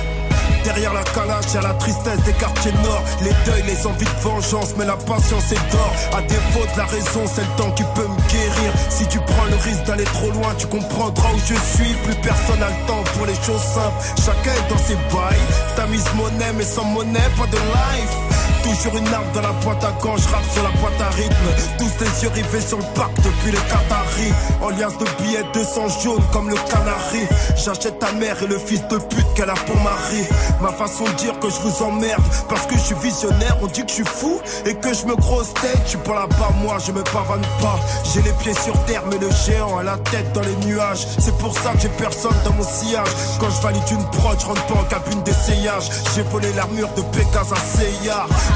[0.66, 3.04] Derrière la calage, y'a la tristesse des quartiers nord.
[3.22, 5.94] Les deuils, les envies de vengeance, mais la patience est d'or.
[6.18, 8.74] À défaut de la raison, c'est le temps qui peut me guérir.
[8.90, 11.94] Si tu prends le risque d'aller trop loin, tu comprendras où je suis.
[12.06, 14.02] Plus personne n'a le temps pour les choses simples.
[14.26, 15.46] Chacun est dans ses bails.
[15.76, 18.45] T'as mise monnaie, mais sans monnaie, pas de life.
[18.66, 21.36] Toujours une arme dans la boîte à je rappe sur la boîte à rythme.
[21.78, 24.34] Tous les yeux rivés sur le parc depuis les Qataris.
[24.60, 27.28] En liasse de billets 200 jaunes comme le canari.
[27.64, 30.24] J'achète ta mère et le fils de pute qu'elle a pour mari.
[30.62, 33.56] Ma façon de dire que je vous emmerde parce que je suis visionnaire.
[33.62, 35.82] On dit que je suis fou et que je me grosse tête.
[35.84, 37.80] Je suis pas là-bas, moi je me pavane pas.
[38.12, 41.06] J'ai les pieds sur terre, mais le géant a la tête dans les nuages.
[41.20, 43.10] C'est pour ça que j'ai personne dans mon sillage.
[43.40, 45.84] Quand je valide une prod, je rentre pas en cabine d'essayage.
[46.16, 47.76] J'ai volé l'armure de Pégase à.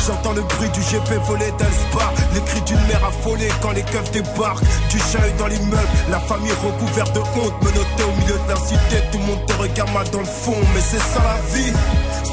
[0.05, 4.11] J'entends le bruit du GP volé d'Elspa Les cris d'une mère affolée quand les keufs
[4.11, 4.63] débarquent.
[4.89, 7.53] Du chahut dans l'immeuble, la famille recouverte de honte.
[7.61, 10.55] Menotté au milieu de la cité, tout le monde te regarde mal dans le fond.
[10.73, 11.73] Mais c'est ça la vie,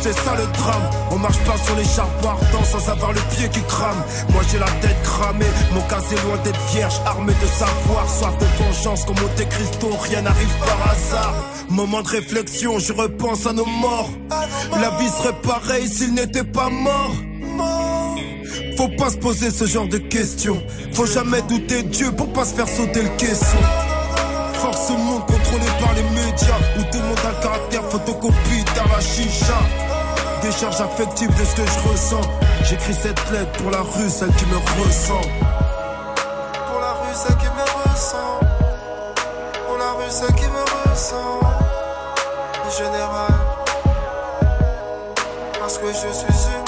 [0.01, 0.91] c'est ça le drame.
[1.11, 4.03] On marche pas sur les charbons ardents sans avoir le pied qui crame.
[4.33, 8.37] Moi j'ai la tête cramée, mon cas est loin d'être vierge Armé de savoir, soif
[8.39, 11.35] de vengeance comme Monte Cristo Rien n'arrive par hasard.
[11.69, 14.11] Moment de réflexion, je repense à nos morts.
[14.81, 16.69] La vie serait pareille s'il n'était pas
[18.77, 20.63] faut pas se poser ce genre de questions.
[20.93, 23.59] Faut jamais douter Dieu pour pas se faire sauter le caisson.
[24.55, 28.93] Force monde contrôlé par les médias où tout le monde a le caractère photocopie dans
[28.93, 29.59] la chicha.
[30.43, 32.21] Décharge affective de ce que je ressens.
[32.65, 35.21] J'écris cette lettre pour la rue, celle qui me ressent.
[36.67, 38.41] Pour la rue, celle qui me ressent.
[39.67, 41.41] Pour la rue, celle qui me ressent.
[42.65, 43.35] En général.
[45.59, 46.66] Parce que je suis une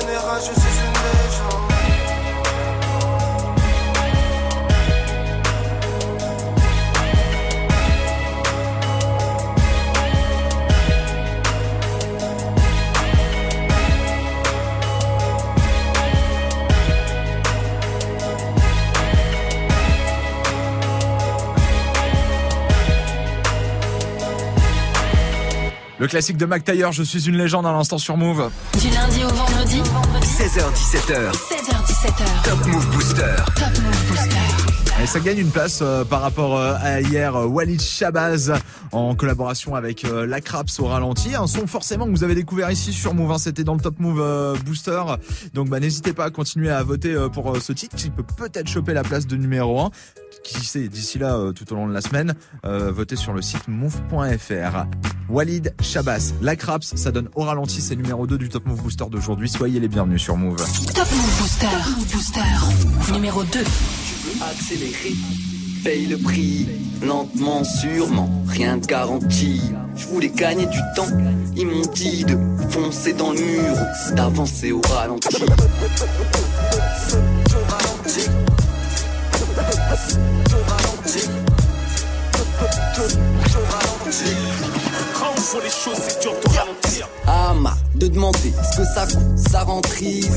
[0.00, 0.93] général, je suis
[26.04, 28.50] Le classique de Mac Taylor, je suis une légende à l'instant sur Move.
[28.78, 29.80] Du lundi au vendredi
[30.20, 33.36] 16h17h, 16h17h Top Move Booster.
[33.56, 34.63] Top Move Booster
[35.04, 37.36] Et ça gagne une place euh, par rapport euh, à hier.
[37.36, 38.54] euh, Walid Shabazz
[38.90, 40.38] en collaboration avec euh, La
[40.78, 41.34] au ralenti.
[41.34, 43.30] Un son forcément que vous avez découvert ici sur Move.
[43.32, 43.36] hein.
[43.36, 45.02] C'était dans le Top Move Booster.
[45.52, 48.94] Donc bah, n'hésitez pas à continuer à voter pour ce titre qui peut peut-être choper
[48.94, 49.90] la place de numéro 1.
[50.42, 54.84] Qui sait, d'ici là, tout au long de la semaine, votez sur le site move.fr.
[55.28, 59.04] Walid Shabazz, La Craps, ça donne au ralenti, c'est numéro 2 du Top Move Booster
[59.10, 59.48] d'aujourd'hui.
[59.48, 60.56] Soyez les bienvenus sur Move.
[60.94, 63.60] Top Move Booster Booster Numéro 2
[64.42, 65.14] accélérer.
[65.82, 66.66] Paye le prix,
[67.02, 69.60] lentement, sûrement, rien de garanti.
[69.96, 71.06] Je voulais gagner du temps,
[71.56, 72.36] ils m'ont dit de
[72.70, 73.76] foncer dans le mur,
[74.16, 75.28] d'avancer au ralenti.
[85.36, 87.08] Faut les choses, c'est dur de ralentir.
[87.26, 90.30] Ah, marre de demander ce que ça coûte, ça rend triste.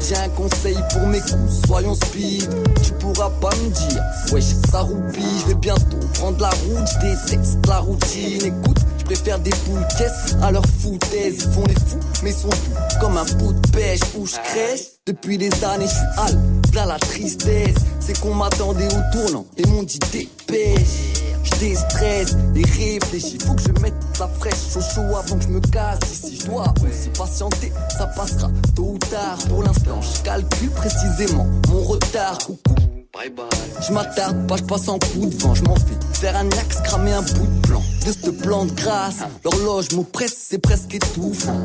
[0.00, 2.48] J'ai un conseil pour mes coups, soyons speed.
[2.82, 5.40] Tu pourras pas me dire, wesh, ça roupille.
[5.42, 8.44] Je vais bientôt prendre la route, je déteste la routine.
[8.44, 11.44] Écoute, je préfère des boules caisses à leur foutaise.
[11.44, 14.86] Ils font les fous, mais sont fous comme un pot de pêche où je crèche.
[15.06, 16.38] Depuis des années, je suis hal,
[16.70, 17.76] plein la tristesse.
[18.00, 21.31] C'est qu'on m'attendait au tournant et m'ont dit dépêche.
[21.44, 25.48] Je déstresse et réfléchis, faut que je mette la fraîche au chaud avant que je
[25.48, 25.98] me casse.
[26.12, 29.38] Ici, je dois aussi patienter, ça passera tôt ou tard.
[29.48, 32.38] Pour l'instant, je calcule précisément mon retard.
[32.38, 32.74] Coucou.
[33.12, 33.46] Bye bye.
[33.86, 36.80] Je m'attarde pas, je passe en coup de vent, je m'en fais faire un axe,
[36.82, 39.18] cramer un bout de plan de cette plante grasse.
[39.44, 41.62] L'horloge m'oppresse, c'est presque étouffant.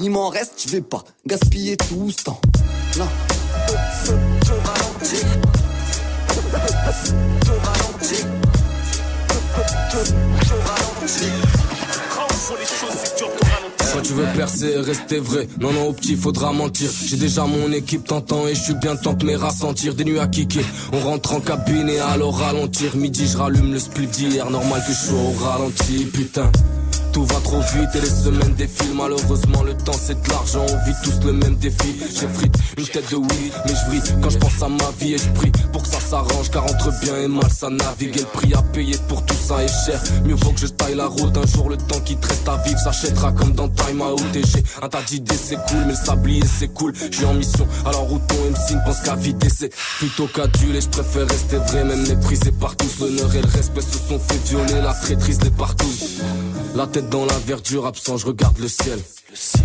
[0.00, 2.40] Il m'en reste, je vais pas gaspiller tout ce temps.
[2.98, 3.06] Non.
[13.92, 15.48] Quand tu veux percer, rester vrai.
[15.60, 16.90] Non, non, au petit, faudra mentir.
[17.06, 19.94] J'ai déjà mon équipe t'entends et je suis bien temps de me rassentir.
[19.94, 20.64] Des nuits à kicker.
[20.92, 22.96] On rentre en cabine et alors ralentir.
[22.96, 24.48] Midi, je rallume le split d'hier.
[24.50, 26.50] Normal que je sois au ralenti, putain.
[27.12, 28.94] Tout va trop vite et les semaines défilent.
[28.94, 30.64] Malheureusement, le temps c'est de l'argent.
[30.68, 31.96] On vit tous le même défi.
[32.14, 35.14] J'ai frite une tête de oui, mais je brille quand je pense à ma vie
[35.14, 36.50] et je prie pour que ça s'arrange.
[36.50, 38.16] Car entre bien et mal, ça navigue.
[38.16, 40.00] Et le prix à payer pour tout ça est cher.
[40.24, 41.36] Mieux vaut que je taille la route.
[41.36, 44.22] Un jour, le temps qui te reste à vivre s'achètera comme dans Time Out.
[44.34, 46.92] Et j'ai un tas d'idées, c'est cool, mais le sablier c'est cool.
[47.10, 49.48] Je suis en mission, alors où ton MC ne pense qu'à vider.
[49.50, 50.80] C'est plutôt qu'aduler.
[50.80, 53.00] Je préfère rester vrai, même méprisé par tous.
[53.00, 54.80] L'honneur et le respect se sont fait violer.
[54.82, 55.90] La traîtrise les partout.
[56.76, 58.98] La dans la verdure, absent, je regarde le ciel.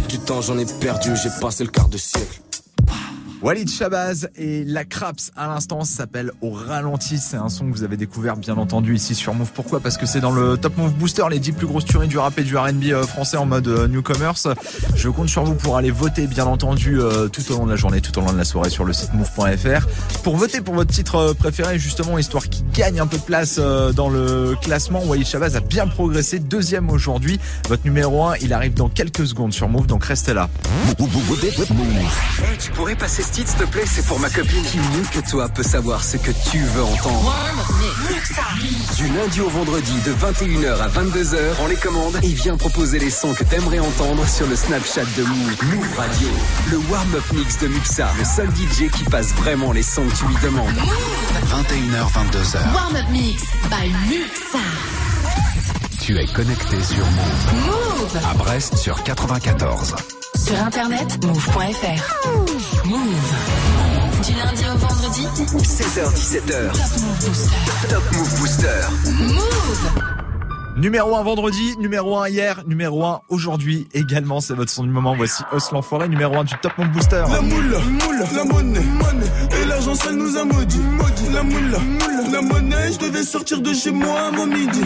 [0.10, 2.42] Du temps j'en ai perdu, j'ai passé le quart de siècle.
[3.42, 7.18] Walid Shabazz et La Craps à l'instant s'appelle Au ralenti.
[7.18, 9.52] C'est un son que vous avez découvert bien entendu ici sur Move.
[9.54, 12.18] Pourquoi Parce que c'est dans le Top Move Booster, les 10 plus grosses tueries du
[12.18, 14.56] rap et du R&B euh, français en mode euh, newcomers.
[14.96, 17.76] Je compte sur vous pour aller voter bien entendu euh, tout au long de la
[17.76, 19.88] journée, tout au long de la soirée sur le site move.fr.
[20.24, 24.10] Pour voter pour votre titre préféré justement, histoire qu'il gagne un peu de place dans
[24.10, 26.40] le classement, Walid Shabazz a bien progressé.
[26.40, 27.40] Deuxième aujourd'hui.
[27.68, 30.50] Votre numéro 1, il arrive dans quelques secondes sur Move, donc restez là.
[33.32, 34.64] S'il te plaît, c'est pour ma copine.
[34.64, 37.34] Qui mieux que toi peut savoir ce que tu veux entendre
[38.96, 43.10] Du lundi au vendredi, de 21h à 22h, on les commandes et viens proposer les
[43.10, 45.56] sons que t'aimerais entendre sur le Snapchat de Move.
[45.74, 46.28] Move Radio,
[46.72, 50.26] le warm-up mix de Muxa, le seul DJ qui passe vraiment les sons que tu
[50.26, 50.76] lui demandes.
[51.48, 52.74] 21h, 22h.
[52.74, 54.60] Warm-up mix by Muxa.
[56.02, 57.66] Tu es connecté sur Move.
[57.66, 58.18] Move.
[58.30, 60.15] À Brest sur 94.
[60.36, 62.86] Sur internet, move.fr.
[62.86, 63.08] Move.
[64.26, 65.28] Du lundi au vendredi.
[65.64, 66.72] 16h17h.
[66.72, 67.56] Top Move Booster.
[67.90, 68.82] Top Move Booster.
[69.20, 70.25] Move.
[70.78, 75.16] Numéro 1 vendredi, numéro 1 hier, numéro 1 aujourd'hui également, c'est votre son du moment.
[75.16, 77.24] Voici Os l'enfoiré, numéro 1 du Top Move Booster.
[77.32, 79.62] La moule, moule, la monnaie, monnaie.
[79.62, 81.30] Et l'argent ça nous a maudit, maudit.
[81.34, 82.92] La moule, moule, la monnaie.
[82.92, 84.82] Je devais sortir de chez moi mon midi.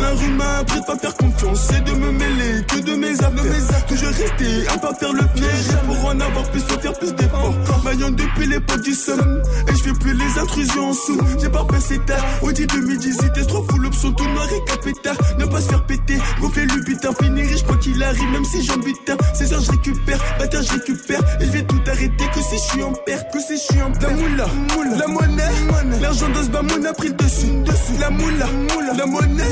[0.00, 3.12] La rue m'a appris de pas faire confiance et de me mêler que de mes
[3.12, 3.86] affaires.
[3.86, 5.76] Toujours rester à pas faire le piège.
[5.86, 7.54] Pour en avoir plus, faut faire plus d'efforts.
[7.84, 9.42] Maillon depuis l'époque du somme.
[9.68, 11.20] Et je fais plus les intrusions en sous.
[11.38, 12.24] J'ai pas passé tard.
[12.40, 15.16] Audi 2018, t'es trop fou, l'option tout noir et capétard.
[15.38, 18.64] Ne pas se faire péter, gonfler le butin, finir riche quoi qu'il arrive, même si
[18.64, 19.16] j'en butin.
[19.34, 21.20] 16 heures je récupère, 20 heures je récupère.
[21.40, 23.82] Et je vais tout arrêter, que si je suis en perte, que si je suis
[23.82, 24.04] en perte.
[24.04, 27.98] La moula, moula, la monnaie, l'argent de ce bamoun a pris le dessus, dessus.
[28.00, 29.44] La moula, moula, la monnaie,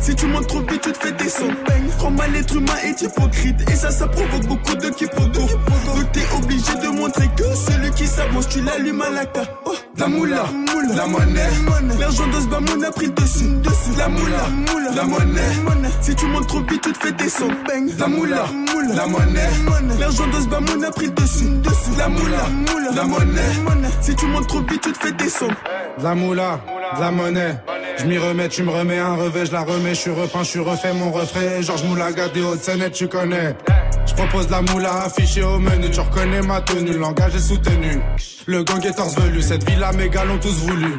[0.00, 1.54] si tu montes trop vite, tu te fais descendre.
[1.98, 5.48] Prends mal l'être humain est hypocrite, et ça, ça provoque beaucoup de quiproquos.
[5.94, 9.50] Donc t'es obligé de montrer que celui qui s'avance, tu l'allumes à la carte.
[9.64, 10.44] Oh, la moula,
[10.96, 11.48] la monnaie,
[12.00, 13.44] l'argent de ce bamoun a pris le dessus.
[13.96, 14.48] La moula,
[14.96, 15.40] la monnaie.
[16.00, 17.54] Si tu montes trop vite, tu te fais descendre.
[17.98, 18.46] La moula,
[18.96, 19.50] la monnaie.
[20.00, 21.46] L'argent de ce bamoun a pris le dessus.
[21.96, 22.46] La moula,
[22.96, 23.40] la monnaie.
[24.00, 25.54] Si tu montes trop vite, tu te fais descendre.
[25.98, 26.60] De la moula,
[26.98, 27.54] la monnaie.
[27.98, 30.48] Je m'y remets, tu me remets un revêt, je la remets, je suis repeint, je
[30.48, 31.60] suis refait mon refrain.
[31.60, 33.54] Georges Moulaga des Hautes-Seine, tu connais.
[34.06, 38.00] Je propose la moula affichée au menu, tu reconnais ma tenue, langage est soutenu.
[38.46, 40.98] Le gang est torse velu, cette villa gars l'ont tous voulu.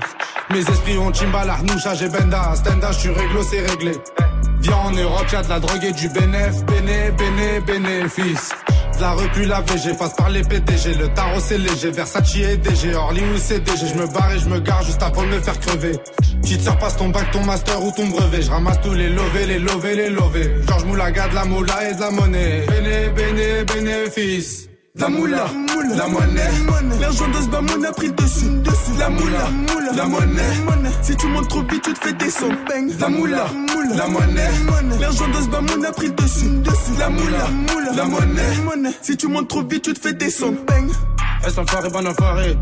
[0.51, 3.91] Mes esprits ont Chimbal, Arnoucha, j'ai Benda, Stenda, je suis réglo, c'est réglé.
[4.59, 8.51] Viens en Europe, y'a de la drogue et du bénéf, béné, béné, bénéfice.
[8.99, 12.95] La repue la VG, passe par les PDG, le tarot c'est léger, Versace et DG,
[12.95, 15.59] Orly ou CDG, je me barre et je me gare juste avant de me faire
[15.59, 15.91] crever.
[16.45, 19.09] Tu te sers passe ton bac, ton master ou ton brevet, je ramasse tous les
[19.09, 20.55] lovés, les lovés, les lovés.
[20.67, 24.69] Georges Moulaga, de la moula et de la monnaie, béné, béné, bénéfice.
[24.95, 25.47] La moula,
[25.97, 26.51] la monnaie,
[27.01, 28.45] l'argent de ce bamon a pris le dessus.
[28.99, 29.49] La moula,
[29.95, 32.55] la monnaie, si tu montes trop vite, tu te fais descendre.
[32.69, 33.47] Bang, la moula,
[33.95, 34.51] la monnaie,
[34.99, 36.51] l'argent de ce bamon a pris le dessus.
[36.99, 37.47] La moula,
[37.95, 40.59] la monnaie, si tu montes trop vite, tu te fais descendre.
[40.67, 40.87] Bang.
[41.43, 42.55] Est-ce enfoiré, bon enfoiré?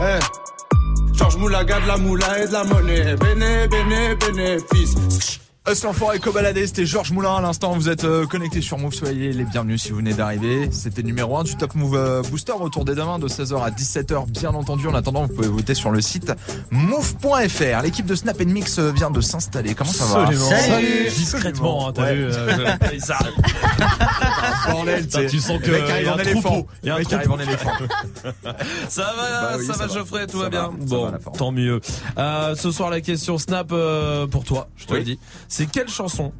[0.00, 6.20] Eh Georges Moulaga de la moula et de la monnaie Béné, béné, bénéfice Us l'enfoiré
[6.20, 7.72] cobaladé, c'était Georges Moulin à l'instant.
[7.72, 10.68] Vous êtes euh, connectés sur Move, soyez les bienvenus si vous venez d'arriver.
[10.70, 14.30] C'était numéro 1 du Top Move euh, Booster autour des demain de 16h à 17h.
[14.30, 16.32] Bien entendu, en attendant, vous pouvez voter sur le site
[16.70, 17.82] move.fr.
[17.82, 19.74] L'équipe de Snap Mix euh, vient de s'installer.
[19.74, 20.50] Comment ça va Absolument.
[20.50, 22.56] Salut Discrètement, hein, t'as vu, euh,
[23.00, 23.18] ça-
[24.70, 26.66] Bordel, tu sens que mec arrive en éléphant.
[26.84, 27.70] Il y a un mec arrive en éléphant.
[28.88, 29.94] Ça va, Bah oui, ça, ça va.
[29.94, 30.70] Geoffrey, tout va bien.
[30.78, 31.80] bon, va, tant mieux.
[32.18, 34.98] Euh, ce soir, la question Snap euh, pour toi, je te Oui.
[35.00, 35.18] le dis.
[35.58, 36.34] C'est quelle chanson?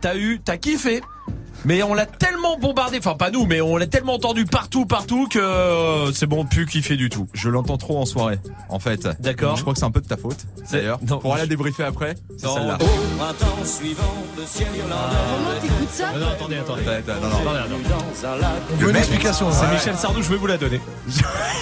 [0.00, 1.00] T'as eu, t'as kiffé,
[1.64, 5.28] mais on l'a tellement bombardé, enfin pas nous, mais on l'a tellement entendu partout, partout
[5.28, 7.28] que euh, c'est bon, plus kiffé du tout.
[7.34, 8.38] Je l'entends trop en soirée,
[8.68, 9.08] en fait.
[9.20, 9.56] D'accord.
[9.56, 10.38] Je crois que c'est un peu de ta faute,
[10.70, 10.98] d'ailleurs.
[11.06, 11.18] Non.
[11.18, 12.54] Pour aller la débriefer après, c'est Non.
[12.54, 12.78] celle-là.
[12.80, 12.84] Oh.
[13.18, 14.02] Printemps suivant,
[14.36, 15.16] le ciel irlandais.
[15.36, 16.82] Comment t'écoutes ça Non, attendez, attendez.
[16.82, 17.36] Non, non.
[17.36, 17.88] Attendez, attendez.
[18.22, 18.50] Dans un lac.
[18.72, 19.50] On veut une explication.
[19.52, 19.72] C'est là.
[19.72, 20.80] Michel Sardou, je vais vous la donner.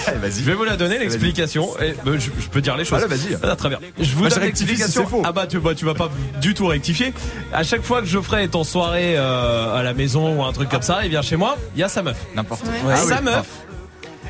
[0.07, 0.39] Allez, vas-y.
[0.39, 1.69] Je vais vous la donner, l'explication.
[1.81, 3.03] Euh, je, peux dire les choses.
[3.03, 3.37] Allez, vas-y.
[3.43, 3.79] Ah, très bien.
[3.99, 5.03] Je vous donne l'explication.
[5.03, 5.21] c'est faux.
[5.25, 6.09] Ah bah tu, bah tu vas pas
[6.41, 7.13] du tout rectifier.
[7.53, 10.69] À chaque fois que Geoffrey est en soirée euh, à la maison ou un truc
[10.69, 12.17] comme ça, il vient chez moi, il y a sa meuf.
[12.35, 12.79] N'importe Ouais.
[12.81, 12.91] quoi.
[12.91, 13.09] Et Ah oui.
[13.09, 13.45] sa meuf.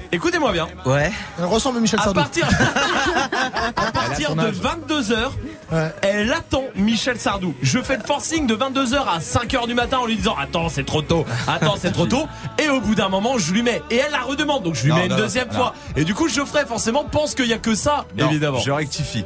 [0.10, 0.68] Écoutez-moi bien.
[0.86, 1.12] Ouais.
[1.38, 2.22] Elle ressemble à Michel À Sardou.
[2.22, 2.48] partir,
[3.76, 4.56] à partir de âge.
[4.56, 5.32] 22h,
[5.70, 5.92] Ouais.
[6.02, 7.54] elle attend Michel Sardou.
[7.62, 10.86] Je fais le forcing de 22h à 5h du matin en lui disant Attends, c'est
[10.86, 11.26] trop tôt.
[11.46, 12.26] Attends, c'est trop tôt.
[12.58, 13.82] Et au bout d'un moment, je lui mets.
[13.92, 14.64] Et elle la redemande.
[14.64, 15.54] Donc je lui Non, mets une deuxième non.
[15.56, 15.74] fois.
[15.98, 18.60] Et du coup, Geoffrey, forcément, pense qu'il y a que ça, Non, évidemment.
[18.60, 19.26] Je rectifie.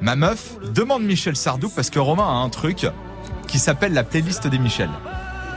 [0.00, 2.86] Ma meuf demande Michel Sardou parce que Romain a un truc
[3.46, 4.90] qui s'appelle la playlist des Michel.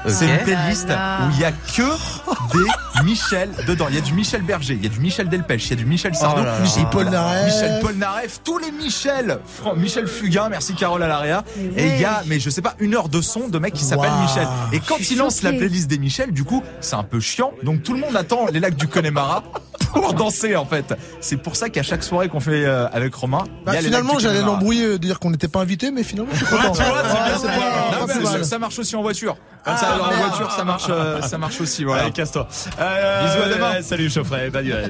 [0.07, 1.19] C'est une playlist là.
[1.27, 3.85] où il y a que des Michel dedans.
[3.89, 5.75] Il y a du Michel Berger, il y a du Michel Delpech, il y a
[5.75, 6.59] du Michel Sardou, là là.
[6.59, 7.45] Michel Polnareff.
[7.45, 11.43] Michel Polnareff, tous les Michel, Fran- Michel Fugain, merci Carole Alaria.
[11.77, 13.83] Et il y a, mais je sais pas, une heure de son de mec qui
[13.85, 14.11] s'appelle.
[14.21, 14.47] Michel.
[14.73, 17.51] Et quand il lance la playlist des Michel, du coup, c'est un peu chiant.
[17.63, 19.43] Donc tout le monde attend les lacs du Connemara
[19.93, 20.93] pour danser en fait.
[21.19, 23.87] C'est pour ça qu'à chaque soirée qu'on fait euh, avec Romain, Bah, y a les
[23.87, 26.71] finalement, j'allais l'embrouiller, euh, dire qu'on n'était pas invité, mais finalement, je suis content.
[26.73, 27.69] tu vois, c'est Ouais, bien, c'est c'est pas- bien.
[27.91, 29.35] pas Non, mais plus ça, marche aussi en voiture.
[29.63, 31.83] Comme Ah, ça, alors en voiture, ça marche, euh, ça marche aussi.
[31.83, 32.03] Voilà.
[32.03, 32.47] Allez, casse-toi.
[32.79, 33.81] Euh, Bisous, à demain.
[33.83, 34.49] Salut Geoffrey.
[34.49, 34.89] Bye, bye.